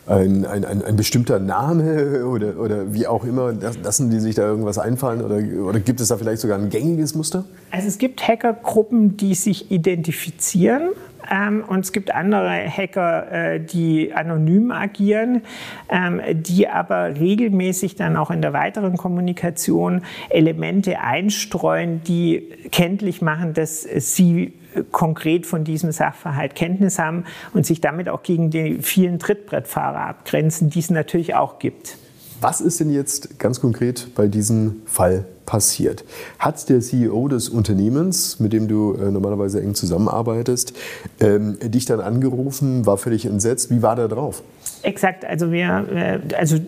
[0.07, 3.53] ein, ein, ein, ein bestimmter Name oder, oder wie auch immer?
[3.53, 7.15] Lassen die sich da irgendwas einfallen oder, oder gibt es da vielleicht sogar ein gängiges
[7.15, 7.45] Muster?
[7.71, 10.91] Also es gibt Hackergruppen, die sich identifizieren
[11.31, 15.43] ähm, und es gibt andere Hacker, äh, die anonym agieren,
[15.89, 23.55] ähm, die aber regelmäßig dann auch in der weiteren Kommunikation Elemente einstreuen, die kenntlich machen,
[23.55, 24.55] dass sie
[24.93, 30.71] konkret von diesem Sachverhalt Kenntnis haben und sich damit auch gegen die vielen Trittbrettfahrer abgrenzen,
[30.71, 31.97] die es natürlich auch gibt.
[32.41, 36.05] Was ist denn jetzt ganz konkret bei diesem Fall passiert?
[36.39, 40.75] Hat der CEO des Unternehmens, mit dem du äh, normalerweise eng zusammenarbeitest,
[41.21, 43.71] ähm, dich dann angerufen, war völlig entsetzt?
[43.71, 44.43] Wie war der drauf?
[44.83, 46.59] Exakt, also wir, äh, also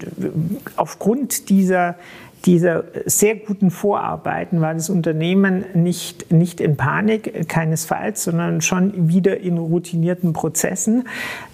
[0.76, 1.96] aufgrund dieser
[2.46, 9.40] dieser sehr guten Vorarbeiten war das Unternehmen nicht, nicht in Panik, keinesfalls, sondern schon wieder
[9.40, 11.06] in routinierten Prozessen.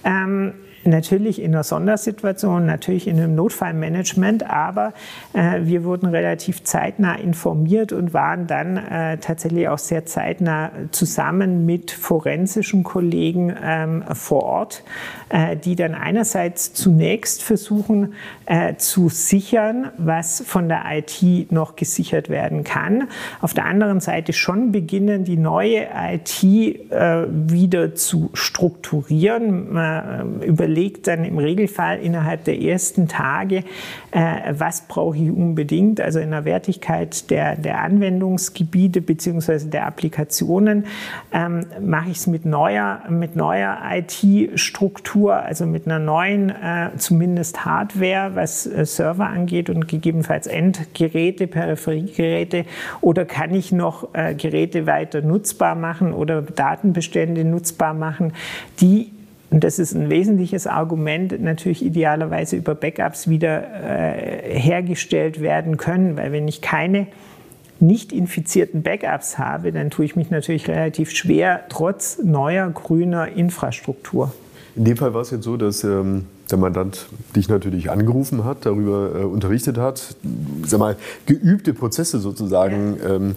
[0.05, 0.53] Ähm,
[0.87, 4.93] natürlich in einer Sondersituation, natürlich in einem Notfallmanagement, aber
[5.33, 11.67] äh, wir wurden relativ zeitnah informiert und waren dann äh, tatsächlich auch sehr zeitnah zusammen
[11.67, 14.85] mit forensischen Kollegen ähm, vor Ort,
[15.29, 18.15] äh, die dann einerseits zunächst versuchen
[18.47, 23.09] äh, zu sichern, was von der IT noch gesichert werden kann,
[23.41, 29.77] auf der anderen Seite schon beginnen, die neue IT äh, wieder zu strukturieren.
[29.77, 30.47] Äh,
[30.77, 33.65] überlegt dann im Regelfall innerhalb der ersten Tage,
[34.11, 39.71] äh, was brauche ich unbedingt, also in der Wertigkeit der, der Anwendungsgebiete bzw.
[39.71, 40.85] der Applikationen,
[41.33, 47.65] ähm, mache ich es mit neuer, mit neuer IT-Struktur, also mit einer neuen, äh, zumindest
[47.65, 52.67] Hardware, was äh, Server angeht und gegebenenfalls Endgeräte, Peripheriegeräte,
[53.01, 58.35] oder kann ich noch äh, Geräte weiter nutzbar machen oder Datenbestände nutzbar machen,
[58.81, 59.16] die
[59.51, 66.17] und das ist ein wesentliches Argument, natürlich idealerweise über Backups wieder äh, hergestellt werden können,
[66.17, 67.07] weil wenn ich keine
[67.79, 74.33] nicht infizierten Backups habe, dann tue ich mich natürlich relativ schwer, trotz neuer grüner Infrastruktur.
[74.75, 78.67] In dem Fall war es jetzt so, dass ähm, der Mandant dich natürlich angerufen hat,
[78.67, 80.17] darüber äh, unterrichtet hat,
[80.65, 83.37] sag mal, geübte Prozesse sozusagen ähm,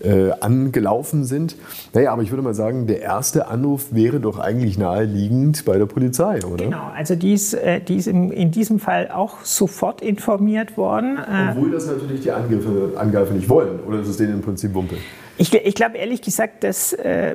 [0.00, 1.56] äh, angelaufen sind.
[1.92, 5.86] Naja, aber ich würde mal sagen, der erste Anruf wäre doch eigentlich naheliegend bei der
[5.86, 6.64] Polizei, oder?
[6.64, 11.18] Genau, also die ist, äh, die ist in, in diesem Fall auch sofort informiert worden.
[11.18, 14.74] Äh, Obwohl das natürlich die Angriffe, Angreifer nicht wollen, oder ist es denen im Prinzip
[14.74, 14.96] Wumpe?
[15.40, 17.34] Ich, ich glaube ehrlich gesagt, dass äh,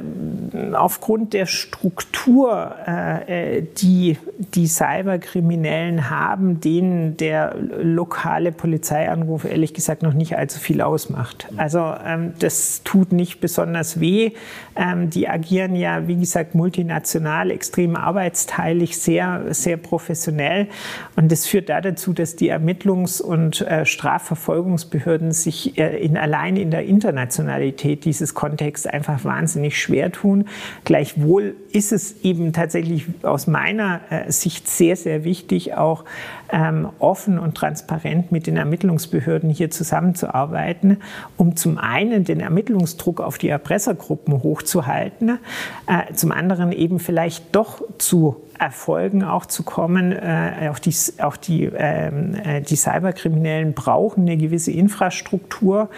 [0.73, 10.13] aufgrund der Struktur, äh, die die Cyberkriminellen haben, denen der lokale Polizeianruf ehrlich gesagt noch
[10.13, 11.47] nicht allzu viel ausmacht.
[11.57, 14.31] Also ähm, das das tut nicht besonders weh.
[14.75, 20.67] Ähm, die agieren ja, wie gesagt, multinational, extrem arbeitsteilig, sehr, sehr professionell.
[21.15, 26.57] Und das führt da dazu, dass die Ermittlungs- und äh, Strafverfolgungsbehörden sich äh, in, allein
[26.57, 30.45] in der Internationalität dieses Kontexts einfach wahnsinnig schwer tun.
[30.83, 36.03] Gleichwohl ist es eben tatsächlich aus meiner äh, Sicht sehr, sehr wichtig, auch
[36.51, 40.97] ähm, offen und transparent mit den Ermittlungsbehörden hier zusammenzuarbeiten,
[41.37, 45.39] um zum einen den Ermittlungsdruck auf die Erpressergruppen hochzuhalten,
[45.87, 50.11] äh, zum anderen eben vielleicht doch zu Erfolgen auch zu kommen.
[50.11, 55.89] Äh, auch die, auch die, ähm, äh, die Cyberkriminellen brauchen eine gewisse Infrastruktur.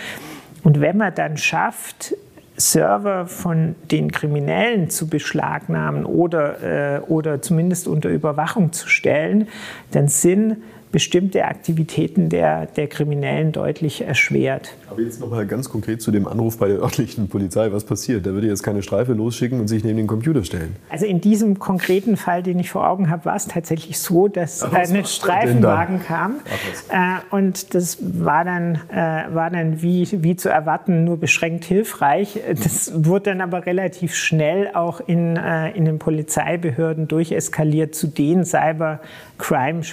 [0.67, 2.13] Und wenn man dann schafft,
[2.57, 9.47] Server von den Kriminellen zu beschlagnahmen oder, äh, oder zumindest unter Überwachung zu stellen,
[9.91, 10.57] dann sind
[10.91, 14.73] bestimmte Aktivitäten der, der Kriminellen deutlich erschwert.
[14.89, 17.71] Aber jetzt noch mal ganz konkret zu dem Anruf bei der örtlichen Polizei.
[17.71, 18.25] Was passiert?
[18.25, 20.75] Da würde jetzt keine Streife losschicken und sich neben den Computer stellen.
[20.89, 24.63] Also in diesem konkreten Fall, den ich vor Augen habe, war es tatsächlich so, dass
[24.63, 26.35] Ach, ein Streifenwagen kam.
[26.89, 31.65] Ach, äh, und das war dann, äh, war dann wie, wie zu erwarten nur beschränkt
[31.65, 32.39] hilfreich.
[32.49, 38.45] Das wurde dann aber relativ schnell auch in, äh, in den Polizeibehörden durcheskaliert zu den
[38.45, 39.83] Cybercrime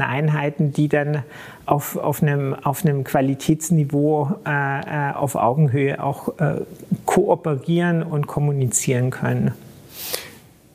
[0.00, 1.22] spezialisierten Einheiten, die dann
[1.66, 6.62] auf, auf, einem, auf einem Qualitätsniveau äh, äh, auf Augenhöhe auch äh,
[7.04, 9.52] kooperieren und kommunizieren können.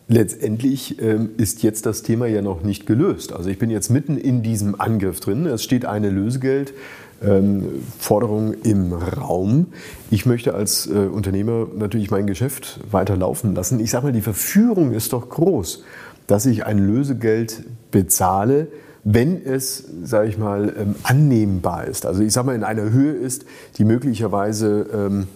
[0.07, 3.33] Letztendlich ähm, ist jetzt das Thema ja noch nicht gelöst.
[3.33, 5.47] Also ich bin jetzt mitten in diesem Angriff drin.
[5.47, 9.65] Es steht eine Lösegeldforderung ähm, im Raum.
[10.11, 13.79] Ich möchte als äh, Unternehmer natürlich mein Geschäft weiter laufen lassen.
[13.79, 15.83] Ich sage mal, die Verführung ist doch groß,
[16.27, 18.67] dass ich ein Lösegeld bezahle,
[19.05, 22.05] wenn es, sage ich mal, ähm, annehmbar ist.
[22.05, 23.45] Also ich sage mal, in einer Höhe ist,
[23.77, 25.27] die möglicherweise ähm,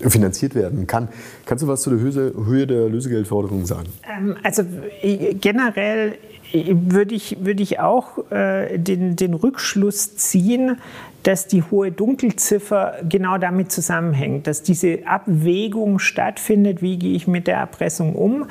[0.00, 1.08] finanziert werden kann.
[1.46, 3.88] Kannst du was zu der Höhe, der Lösegeldforderung sagen?
[4.06, 4.62] Ähm, also
[5.40, 6.18] generell
[6.52, 10.76] würde ich, würde ich auch äh, den, den Rückschluss ziehen,
[11.22, 17.46] dass die hohe Dunkelziffer genau damit zusammenhängt, dass diese Abwägung stattfindet, wie gehe ich mit
[17.46, 18.46] der Erpressung um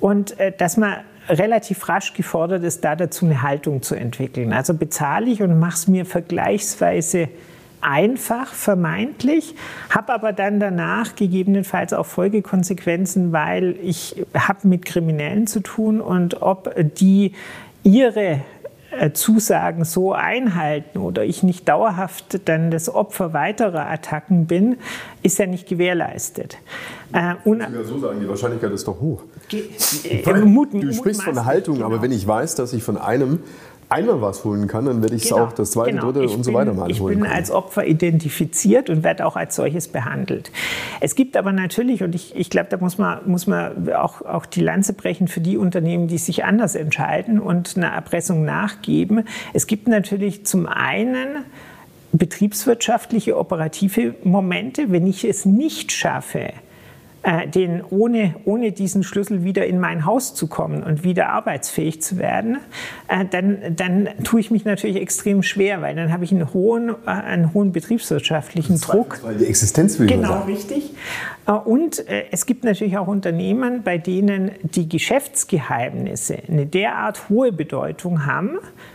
[0.00, 0.96] und äh, dass man
[1.28, 4.52] relativ rasch gefordert ist, da dazu eine Haltung zu entwickeln.
[4.52, 7.28] Also bezahle ich und mache es mir vergleichsweise
[7.80, 9.54] einfach, vermeintlich,
[9.90, 16.42] habe aber dann danach gegebenenfalls auch Folgekonsequenzen, weil ich habe mit Kriminellen zu tun und
[16.42, 17.32] ob die
[17.82, 18.40] ihre
[18.92, 24.76] äh, Zusagen so einhalten oder ich nicht dauerhaft dann das Opfer weiterer Attacken bin,
[25.22, 26.58] ist ja nicht gewährleistet.
[27.12, 29.22] Äh, ich würde ja so sagen, die Wahrscheinlichkeit ist doch hoch.
[29.52, 31.86] Äh, Mut, du sprichst von Haltung, genau.
[31.86, 33.40] aber wenn ich weiß, dass ich von einem
[33.92, 36.10] einmal was holen kann, dann werde ich es genau, auch das zweite, genau.
[36.10, 39.36] dritte ich und so weiter mal holen Ich bin als Opfer identifiziert und werde auch
[39.36, 40.50] als solches behandelt.
[41.00, 44.46] Es gibt aber natürlich, und ich, ich glaube, da muss man, muss man auch, auch
[44.46, 49.24] die Lanze brechen für die Unternehmen, die sich anders entscheiden und einer Erpressung nachgeben.
[49.52, 51.44] Es gibt natürlich zum einen
[52.12, 56.52] betriebswirtschaftliche, operative Momente, wenn ich es nicht schaffe,
[57.24, 62.02] äh, den ohne, ohne diesen Schlüssel wieder in mein Haus zu kommen und wieder arbeitsfähig
[62.02, 62.58] zu werden,
[63.06, 66.90] äh, dann, dann tue ich mich natürlich extrem schwer, weil dann habe ich einen hohen,
[66.90, 69.20] äh, einen hohen betriebswirtschaftlichen Druck.
[69.22, 70.52] Weil die Existenz will Genau, sagen.
[70.52, 70.94] richtig.
[71.64, 78.58] Und es gibt natürlich auch Unternehmen, bei denen die Geschäftsgeheimnisse eine derart hohe Bedeutung haben,
[78.58, 78.91] äh,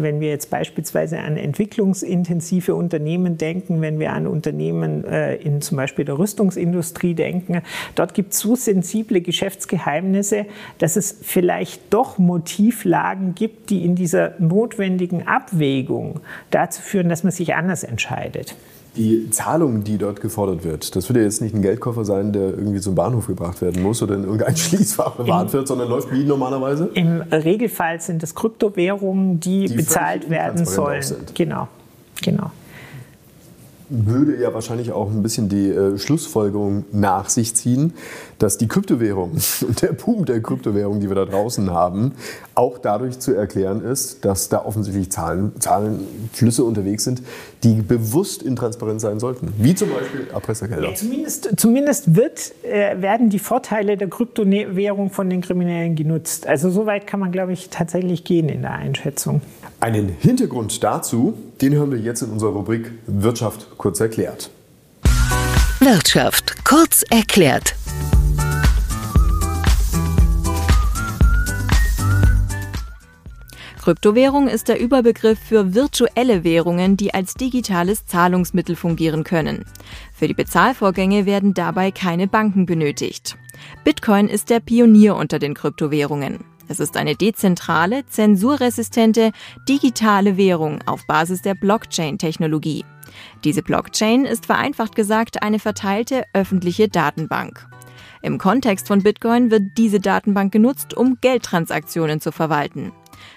[0.00, 5.76] wenn wir jetzt beispielsweise an entwicklungsintensive Unternehmen denken, wenn wir an Unternehmen äh, in zum
[5.76, 7.62] Beispiel der Rüstungsindustrie denken,
[7.94, 10.46] dort gibt es so sensible Geschäftsgeheimnisse,
[10.78, 17.32] dass es vielleicht doch Motivlagen gibt, die in dieser notwendigen Abwägung dazu führen, dass man
[17.32, 18.54] sich anders entscheidet.
[18.96, 22.50] Die Zahlung, die dort gefordert wird, das wird ja jetzt nicht ein Geldkoffer sein, der
[22.50, 26.24] irgendwie zum Bahnhof gebracht werden muss oder in irgendein Schließfach bewahrt wird, sondern läuft wie
[26.24, 26.90] normalerweise?
[26.94, 31.02] Im Regelfall sind es Kryptowährungen, die, die bezahlt werden sollen.
[31.34, 31.68] Genau,
[32.22, 32.50] genau
[33.92, 37.92] würde ja wahrscheinlich auch ein bisschen die äh, Schlussfolgerung nach sich ziehen,
[38.38, 39.32] dass die Kryptowährung
[39.68, 42.12] und der Boom der Kryptowährung, die wir da draußen haben,
[42.54, 47.22] auch dadurch zu erklären ist, dass da offensichtlich Zahlen, Zahlenflüsse unterwegs sind,
[47.62, 50.88] die bewusst intransparent sein sollten, wie zum Beispiel Erpressergelder.
[50.88, 56.46] Ja, zumindest, zumindest wird, äh, werden die Vorteile der Kryptowährung von den Kriminellen genutzt.
[56.46, 59.42] Also so weit kann man, glaube ich, tatsächlich gehen in der Einschätzung.
[59.80, 64.48] Einen Hintergrund dazu, den hören wir jetzt in unserer Rubrik Wirtschaft kurz erklärt.
[65.80, 67.74] Wirtschaft kurz erklärt.
[73.82, 79.64] Kryptowährung ist der Überbegriff für virtuelle Währungen, die als digitales Zahlungsmittel fungieren können.
[80.14, 83.36] Für die Bezahlvorgänge werden dabei keine Banken benötigt.
[83.82, 86.44] Bitcoin ist der Pionier unter den Kryptowährungen.
[86.68, 89.32] Es ist eine dezentrale, zensurresistente,
[89.68, 92.84] digitale Währung auf Basis der Blockchain-Technologie.
[93.44, 97.66] Diese Blockchain ist vereinfacht gesagt eine verteilte öffentliche Datenbank.
[98.22, 102.92] Im Kontext von Bitcoin wird diese Datenbank genutzt, um Geldtransaktionen zu verwalten.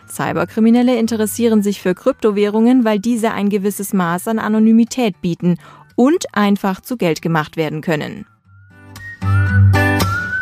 [0.07, 5.57] Cyberkriminelle interessieren sich für Kryptowährungen, weil diese ein gewisses Maß an Anonymität bieten
[5.95, 8.25] und einfach zu Geld gemacht werden können.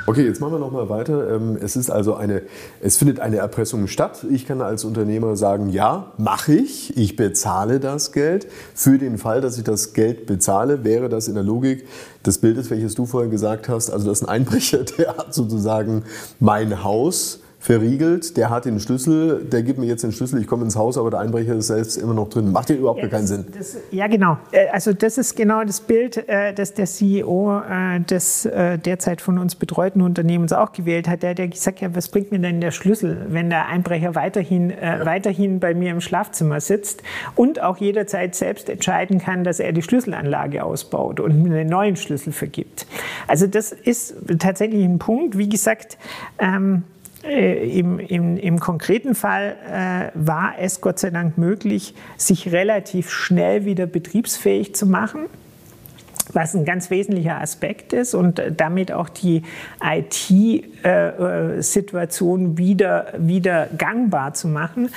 [0.06, 1.34] Okay, jetzt machen wir noch mal weiter.
[1.34, 2.42] Ähm, es ist also eine,
[2.82, 4.26] es findet eine Erpressung statt.
[4.30, 6.98] Ich kann als Unternehmer sagen, ja, mache ich.
[6.98, 8.48] Ich bezahle das Geld.
[8.74, 11.88] Für den Fall, dass ich das Geld bezahle, wäre das in der Logik
[12.26, 16.04] des Bildes, welches du vorher gesagt hast, also das ist ein Einbrecher, der hat sozusagen
[16.42, 20.66] mein Haus verriegelt, der hat den Schlüssel, der gibt mir jetzt den Schlüssel, ich komme
[20.66, 22.52] ins Haus, aber der Einbrecher ist selbst immer noch drin.
[22.52, 23.46] Macht ja überhaupt ja, keinen Sinn.
[23.58, 24.38] Das, ja, genau.
[24.52, 29.38] Äh, also das ist genau das Bild, äh, das der CEO äh, des derzeit von
[29.38, 31.24] uns betreuten Unternehmens auch gewählt hat.
[31.24, 35.06] Der, der gesagt hat, was bringt mir denn der Schlüssel, wenn der Einbrecher weiterhin, ja.
[35.06, 37.02] weiterhin bei mir im Schlafzimmer sitzt
[37.36, 41.96] und auch jederzeit selbst entscheiden kann, dass er die Schlüsselanlage ausbaut und mir einen neuen
[41.96, 42.88] Schlüssel vergibt.
[43.28, 45.38] Also das ist tatsächlich ein Punkt.
[45.38, 45.98] Wie gesagt,
[46.40, 46.84] ähm,
[47.24, 53.10] äh, im, im, Im, konkreten Fall äh, war es Gott sei Dank möglich, sich relativ
[53.10, 55.28] schnell wieder betriebsfähig zu machen,
[56.34, 59.44] was ein ganz wesentlicher Aspekt ist und damit auch die
[59.82, 60.74] IT-Situation
[62.54, 64.90] äh, wieder, wieder gangbar zu machen.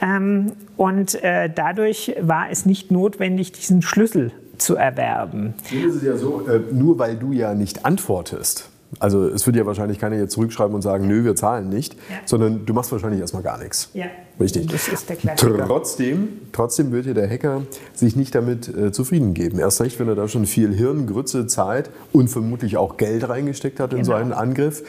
[0.00, 5.54] Ähm, und äh, dadurch war es nicht notwendig, diesen Schlüssel zu erwerben.
[5.70, 9.56] Nun ist es ja so, äh, nur weil du ja nicht antwortest, also es wird
[9.56, 12.16] ja wahrscheinlich keiner jetzt zurückschreiben und sagen, nö, wir zahlen nicht, ja.
[12.24, 13.90] sondern du machst wahrscheinlich erstmal gar nichts.
[13.94, 14.06] Ja.
[14.38, 14.66] Richtig.
[14.66, 15.66] Das ist der Klassiker.
[15.66, 17.62] Trotzdem, trotzdem wird ja der Hacker
[17.94, 19.58] sich nicht damit äh, zufrieden geben.
[19.58, 23.80] Erst recht, wenn er da schon viel Hirn, Grütze, Zeit und vermutlich auch Geld reingesteckt
[23.80, 24.08] hat in genau.
[24.08, 24.82] so einen Angriff.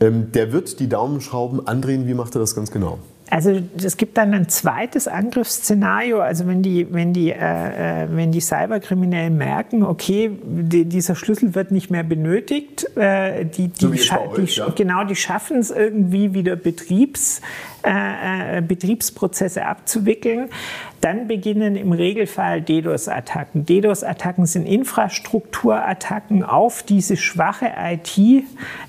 [0.00, 2.06] Ähm, der wird die Daumenschrauben andrehen.
[2.06, 2.98] Wie macht er das ganz genau?
[3.30, 6.20] Also es gibt dann ein zweites Angriffsszenario.
[6.20, 11.54] Also wenn die, wenn die, äh, äh, wenn die Cyberkriminellen merken, okay, die, dieser Schlüssel
[11.54, 14.68] wird nicht mehr benötigt, äh, die, die, so euch, die ja?
[14.76, 17.40] genau, die schaffen es irgendwie wieder Betriebs
[17.84, 20.48] äh, äh, Betriebsprozesse abzuwickeln.
[21.02, 23.66] Dann beginnen im Regelfall DDoS-Attacken.
[23.66, 28.18] DDoS-Attacken sind Infrastrukturattacken auf diese schwache IT,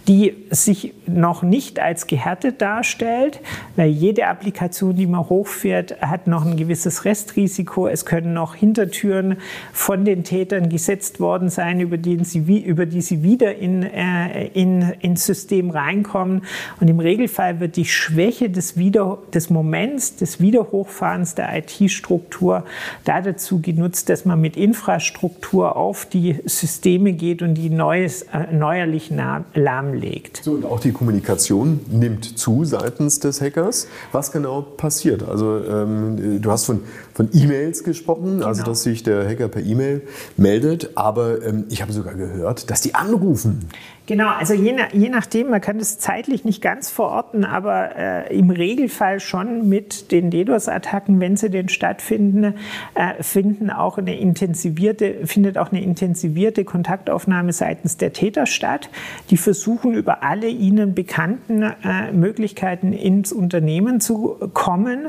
[0.07, 3.41] die sich noch nicht als gehärtet darstellt,
[3.75, 7.89] weil jede Applikation, die man hochfährt, hat noch ein gewisses Restrisiko.
[7.89, 9.37] Es können noch Hintertüren
[9.73, 14.47] von den Tätern gesetzt worden sein, über die sie, über die sie wieder in, äh,
[14.53, 16.43] in, ins System reinkommen.
[16.79, 22.63] Und im Regelfall wird die Schwäche des wieder, des Moments des Wiederhochfahrens der IT-Struktur
[23.03, 28.53] da dazu genutzt, dass man mit Infrastruktur auf die Systeme geht und die neues, äh,
[28.53, 29.11] neuerlich
[29.55, 30.41] lahmlegt.
[30.43, 33.87] So, und auch die Kommunikation nimmt zu seitens des Hackers.
[34.11, 35.27] Was genau passiert?
[35.27, 36.81] Also ähm, du hast von,
[37.13, 38.71] von E-Mails gesprochen, also genau.
[38.71, 40.03] dass sich der Hacker per E-Mail
[40.37, 43.67] meldet, aber ähm, ich habe sogar gehört, dass die anrufen.
[44.07, 48.37] Genau, also je, nach, je nachdem, man kann das zeitlich nicht ganz verorten, aber äh,
[48.37, 52.53] im Regelfall schon mit den DDoS-Attacken, wenn sie denn stattfinden,
[52.93, 58.89] äh, finden auch eine intensivierte, findet auch eine intensivierte Kontaktaufnahme seitens der Täter statt.
[59.31, 65.07] Die versuchen über alle ihnen bekannten äh, Möglichkeiten ins Unternehmen zu kommen.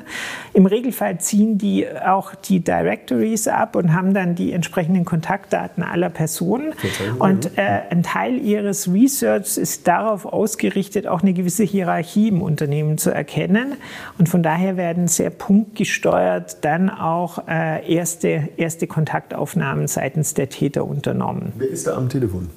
[0.55, 6.09] Im Regelfall ziehen die auch die Directories ab und haben dann die entsprechenden Kontaktdaten aller
[6.09, 6.73] Personen.
[7.19, 12.99] Und äh, ein Teil ihres Research ist darauf ausgerichtet, auch eine gewisse Hierarchie im Unternehmen
[12.99, 13.75] zu erkennen.
[14.19, 20.85] Und von daher werden sehr punktgesteuert dann auch äh, erste, erste Kontaktaufnahmen seitens der Täter
[20.85, 21.53] unternommen.
[21.57, 22.51] Wer ist da am Telefon?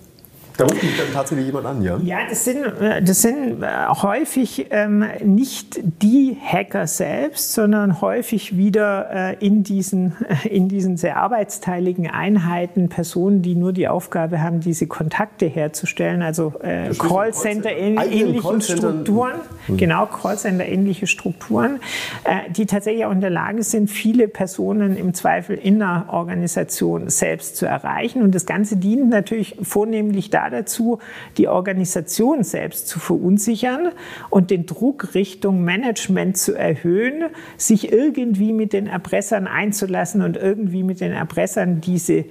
[0.59, 1.97] Da ruft mich dann tatsächlich jemand an, ja?
[2.03, 8.57] Ja, das sind, äh, das sind äh, häufig ähm, nicht die Hacker selbst, sondern häufig
[8.57, 14.59] wieder äh, in, diesen, in diesen sehr arbeitsteiligen Einheiten Personen, die nur die Aufgabe haben,
[14.59, 19.35] diese Kontakte herzustellen, also äh, Callcenter-ähnlichen Call Strukturen,
[19.69, 19.77] mhm.
[19.77, 21.79] genau, Callcenter-ähnliche Strukturen,
[22.25, 27.09] äh, die tatsächlich auch in der Lage sind, viele Personen im Zweifel in der Organisation
[27.09, 28.23] selbst zu erreichen.
[28.23, 30.99] Und das Ganze dient natürlich vornehmlich dazu, dazu,
[31.37, 33.89] die Organisation selbst zu verunsichern
[34.29, 37.25] und den Druck Richtung Management zu erhöhen,
[37.57, 42.25] sich irgendwie mit den Erpressern einzulassen und irgendwie mit den Erpressern diese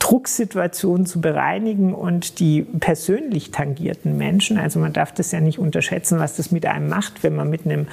[0.00, 6.18] Drucksituation zu bereinigen und die persönlich tangierten Menschen, also man darf das ja nicht unterschätzen,
[6.18, 7.86] was das mit einem macht, wenn man mit einem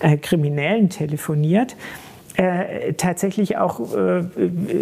[0.00, 1.76] äh, Kriminellen telefoniert,
[2.36, 4.22] äh, tatsächlich auch äh,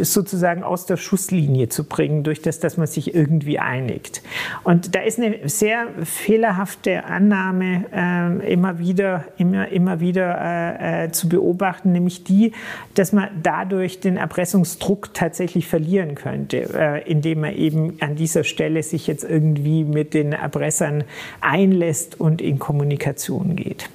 [0.02, 4.22] sozusagen aus der Schusslinie zu bringen, durch das, dass man sich irgendwie einigt.
[4.62, 11.10] Und da ist eine sehr fehlerhafte Annahme äh, immer wieder, immer, immer wieder äh, äh,
[11.10, 12.52] zu beobachten, nämlich die,
[12.94, 18.82] dass man dadurch den Erpressungsdruck tatsächlich verlieren könnte, äh, indem man eben an dieser Stelle
[18.82, 21.04] sich jetzt irgendwie mit den Erpressern
[21.40, 23.88] einlässt und in Kommunikation geht.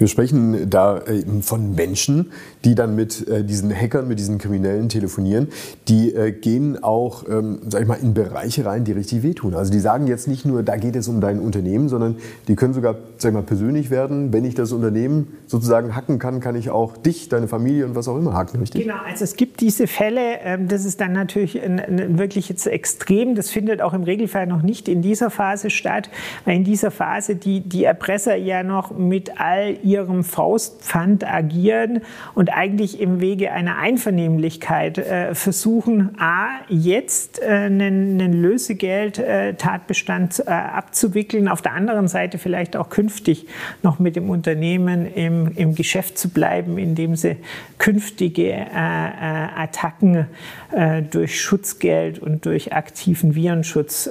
[0.00, 1.02] Wir sprechen da
[1.42, 2.32] von Menschen,
[2.64, 5.48] die dann mit äh, diesen Hackern, mit diesen Kriminellen telefonieren.
[5.88, 9.54] Die äh, gehen auch, ähm, sag ich mal, in Bereiche rein, die richtig wehtun.
[9.54, 12.16] Also die sagen jetzt nicht nur, da geht es um dein Unternehmen, sondern
[12.48, 14.32] die können sogar, sag ich mal, persönlich werden.
[14.32, 18.08] Wenn ich das Unternehmen sozusagen hacken kann, kann ich auch dich, deine Familie und was
[18.08, 18.82] auch immer hacken, richtig?
[18.82, 22.66] Genau, also es gibt diese Fälle, ähm, das ist dann natürlich ein, ein wirklich jetzt
[22.66, 23.34] extrem.
[23.34, 26.08] Das findet auch im Regelfall noch nicht in dieser Phase statt,
[26.46, 32.00] weil in dieser Phase die, die Erpresser ja noch mit all ihrem Faustpfand agieren
[32.34, 40.50] und eigentlich im Wege einer Einvernehmlichkeit äh, versuchen, a, jetzt äh, einen, einen Lösegeld-Tatbestand äh,
[40.50, 43.46] abzuwickeln, auf der anderen Seite vielleicht auch künftig
[43.82, 47.38] noch mit dem Unternehmen im, im Geschäft zu bleiben, indem sie
[47.78, 50.28] künftige äh, äh, Attacken
[50.72, 54.08] äh, durch Schutzgeld und durch aktiven Virenschutz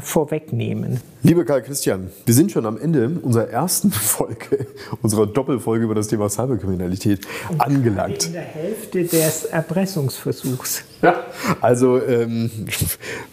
[0.00, 1.00] vorwegnehmen.
[1.24, 4.66] Lieber Karl Christian, wir sind schon am Ende unserer ersten Folge,
[5.02, 7.20] unserer Doppelfolge über das Thema Cyberkriminalität
[7.58, 8.26] angelangt.
[8.26, 10.82] In der Hälfte des Erpressungsversuchs.
[11.00, 11.14] Ja,
[11.60, 12.50] also ähm,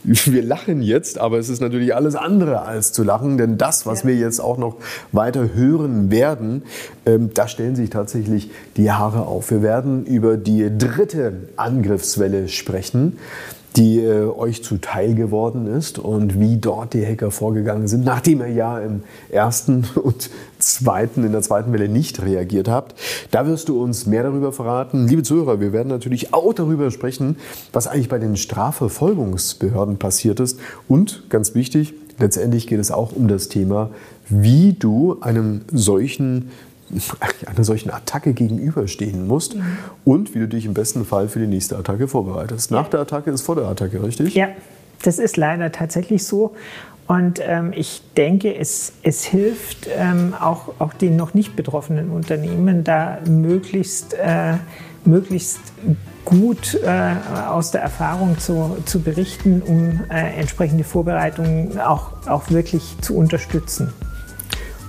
[0.04, 4.04] wir lachen jetzt, aber es ist natürlich alles andere als zu lachen, denn das, was
[4.04, 4.10] ja.
[4.10, 4.78] wir jetzt auch noch
[5.12, 6.64] weiter hören werden,
[7.08, 9.50] ähm, da stellen sich tatsächlich die Haare auf.
[9.50, 13.18] Wir werden über die dritte Angriffswelle sprechen
[13.80, 18.50] die äh, euch zuteil geworden ist und wie dort die Hacker vorgegangen sind, nachdem ihr
[18.50, 23.00] ja im ersten und zweiten, in der zweiten Welle nicht reagiert habt.
[23.32, 25.08] Da wirst du uns mehr darüber verraten.
[25.08, 27.38] Liebe Zuhörer, wir werden natürlich auch darüber sprechen,
[27.72, 30.60] was eigentlich bei den Strafverfolgungsbehörden passiert ist.
[30.90, 33.92] Und ganz wichtig, letztendlich geht es auch um das Thema,
[34.28, 36.50] wie du einem solchen
[37.46, 39.78] einer solchen Attacke gegenüberstehen musst mhm.
[40.06, 42.72] und wie du dich im besten Fall für die nächste Attacke vorbereitest.
[42.72, 44.34] Nach der Attacke ist vor der Attacke, richtig?
[44.36, 44.50] Ja,
[45.04, 46.56] das ist leider tatsächlich so.
[47.08, 52.84] Und ähm, ich denke, es, es hilft ähm, auch, auch den noch nicht betroffenen Unternehmen,
[52.84, 54.58] da möglichst, äh,
[55.06, 55.60] möglichst
[56.24, 57.16] gut äh,
[57.48, 63.92] aus der Erfahrung zu, zu berichten, um äh, entsprechende Vorbereitungen auch, auch wirklich zu unterstützen.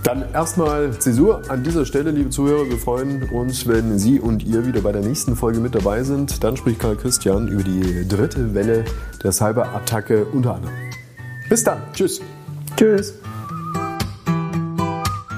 [0.03, 2.69] Dann erstmal Zäsur an dieser Stelle, liebe Zuhörer.
[2.69, 6.43] Wir freuen uns, wenn Sie und ihr wieder bei der nächsten Folge mit dabei sind.
[6.43, 8.85] Dann spricht Karl Christian über die dritte Welle
[9.23, 10.75] der Cyberattacke unter anderem.
[11.51, 11.83] Bis dann.
[11.93, 12.21] Tschüss.
[12.77, 13.15] Tschüss.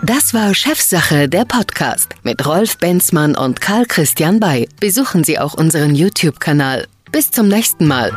[0.05, 4.69] Das war Chefsache, der Podcast mit Rolf Benzmann und Karl Christian Bay.
[4.81, 6.87] Besuchen Sie auch unseren YouTube-Kanal.
[7.11, 8.13] Bis zum nächsten Mal.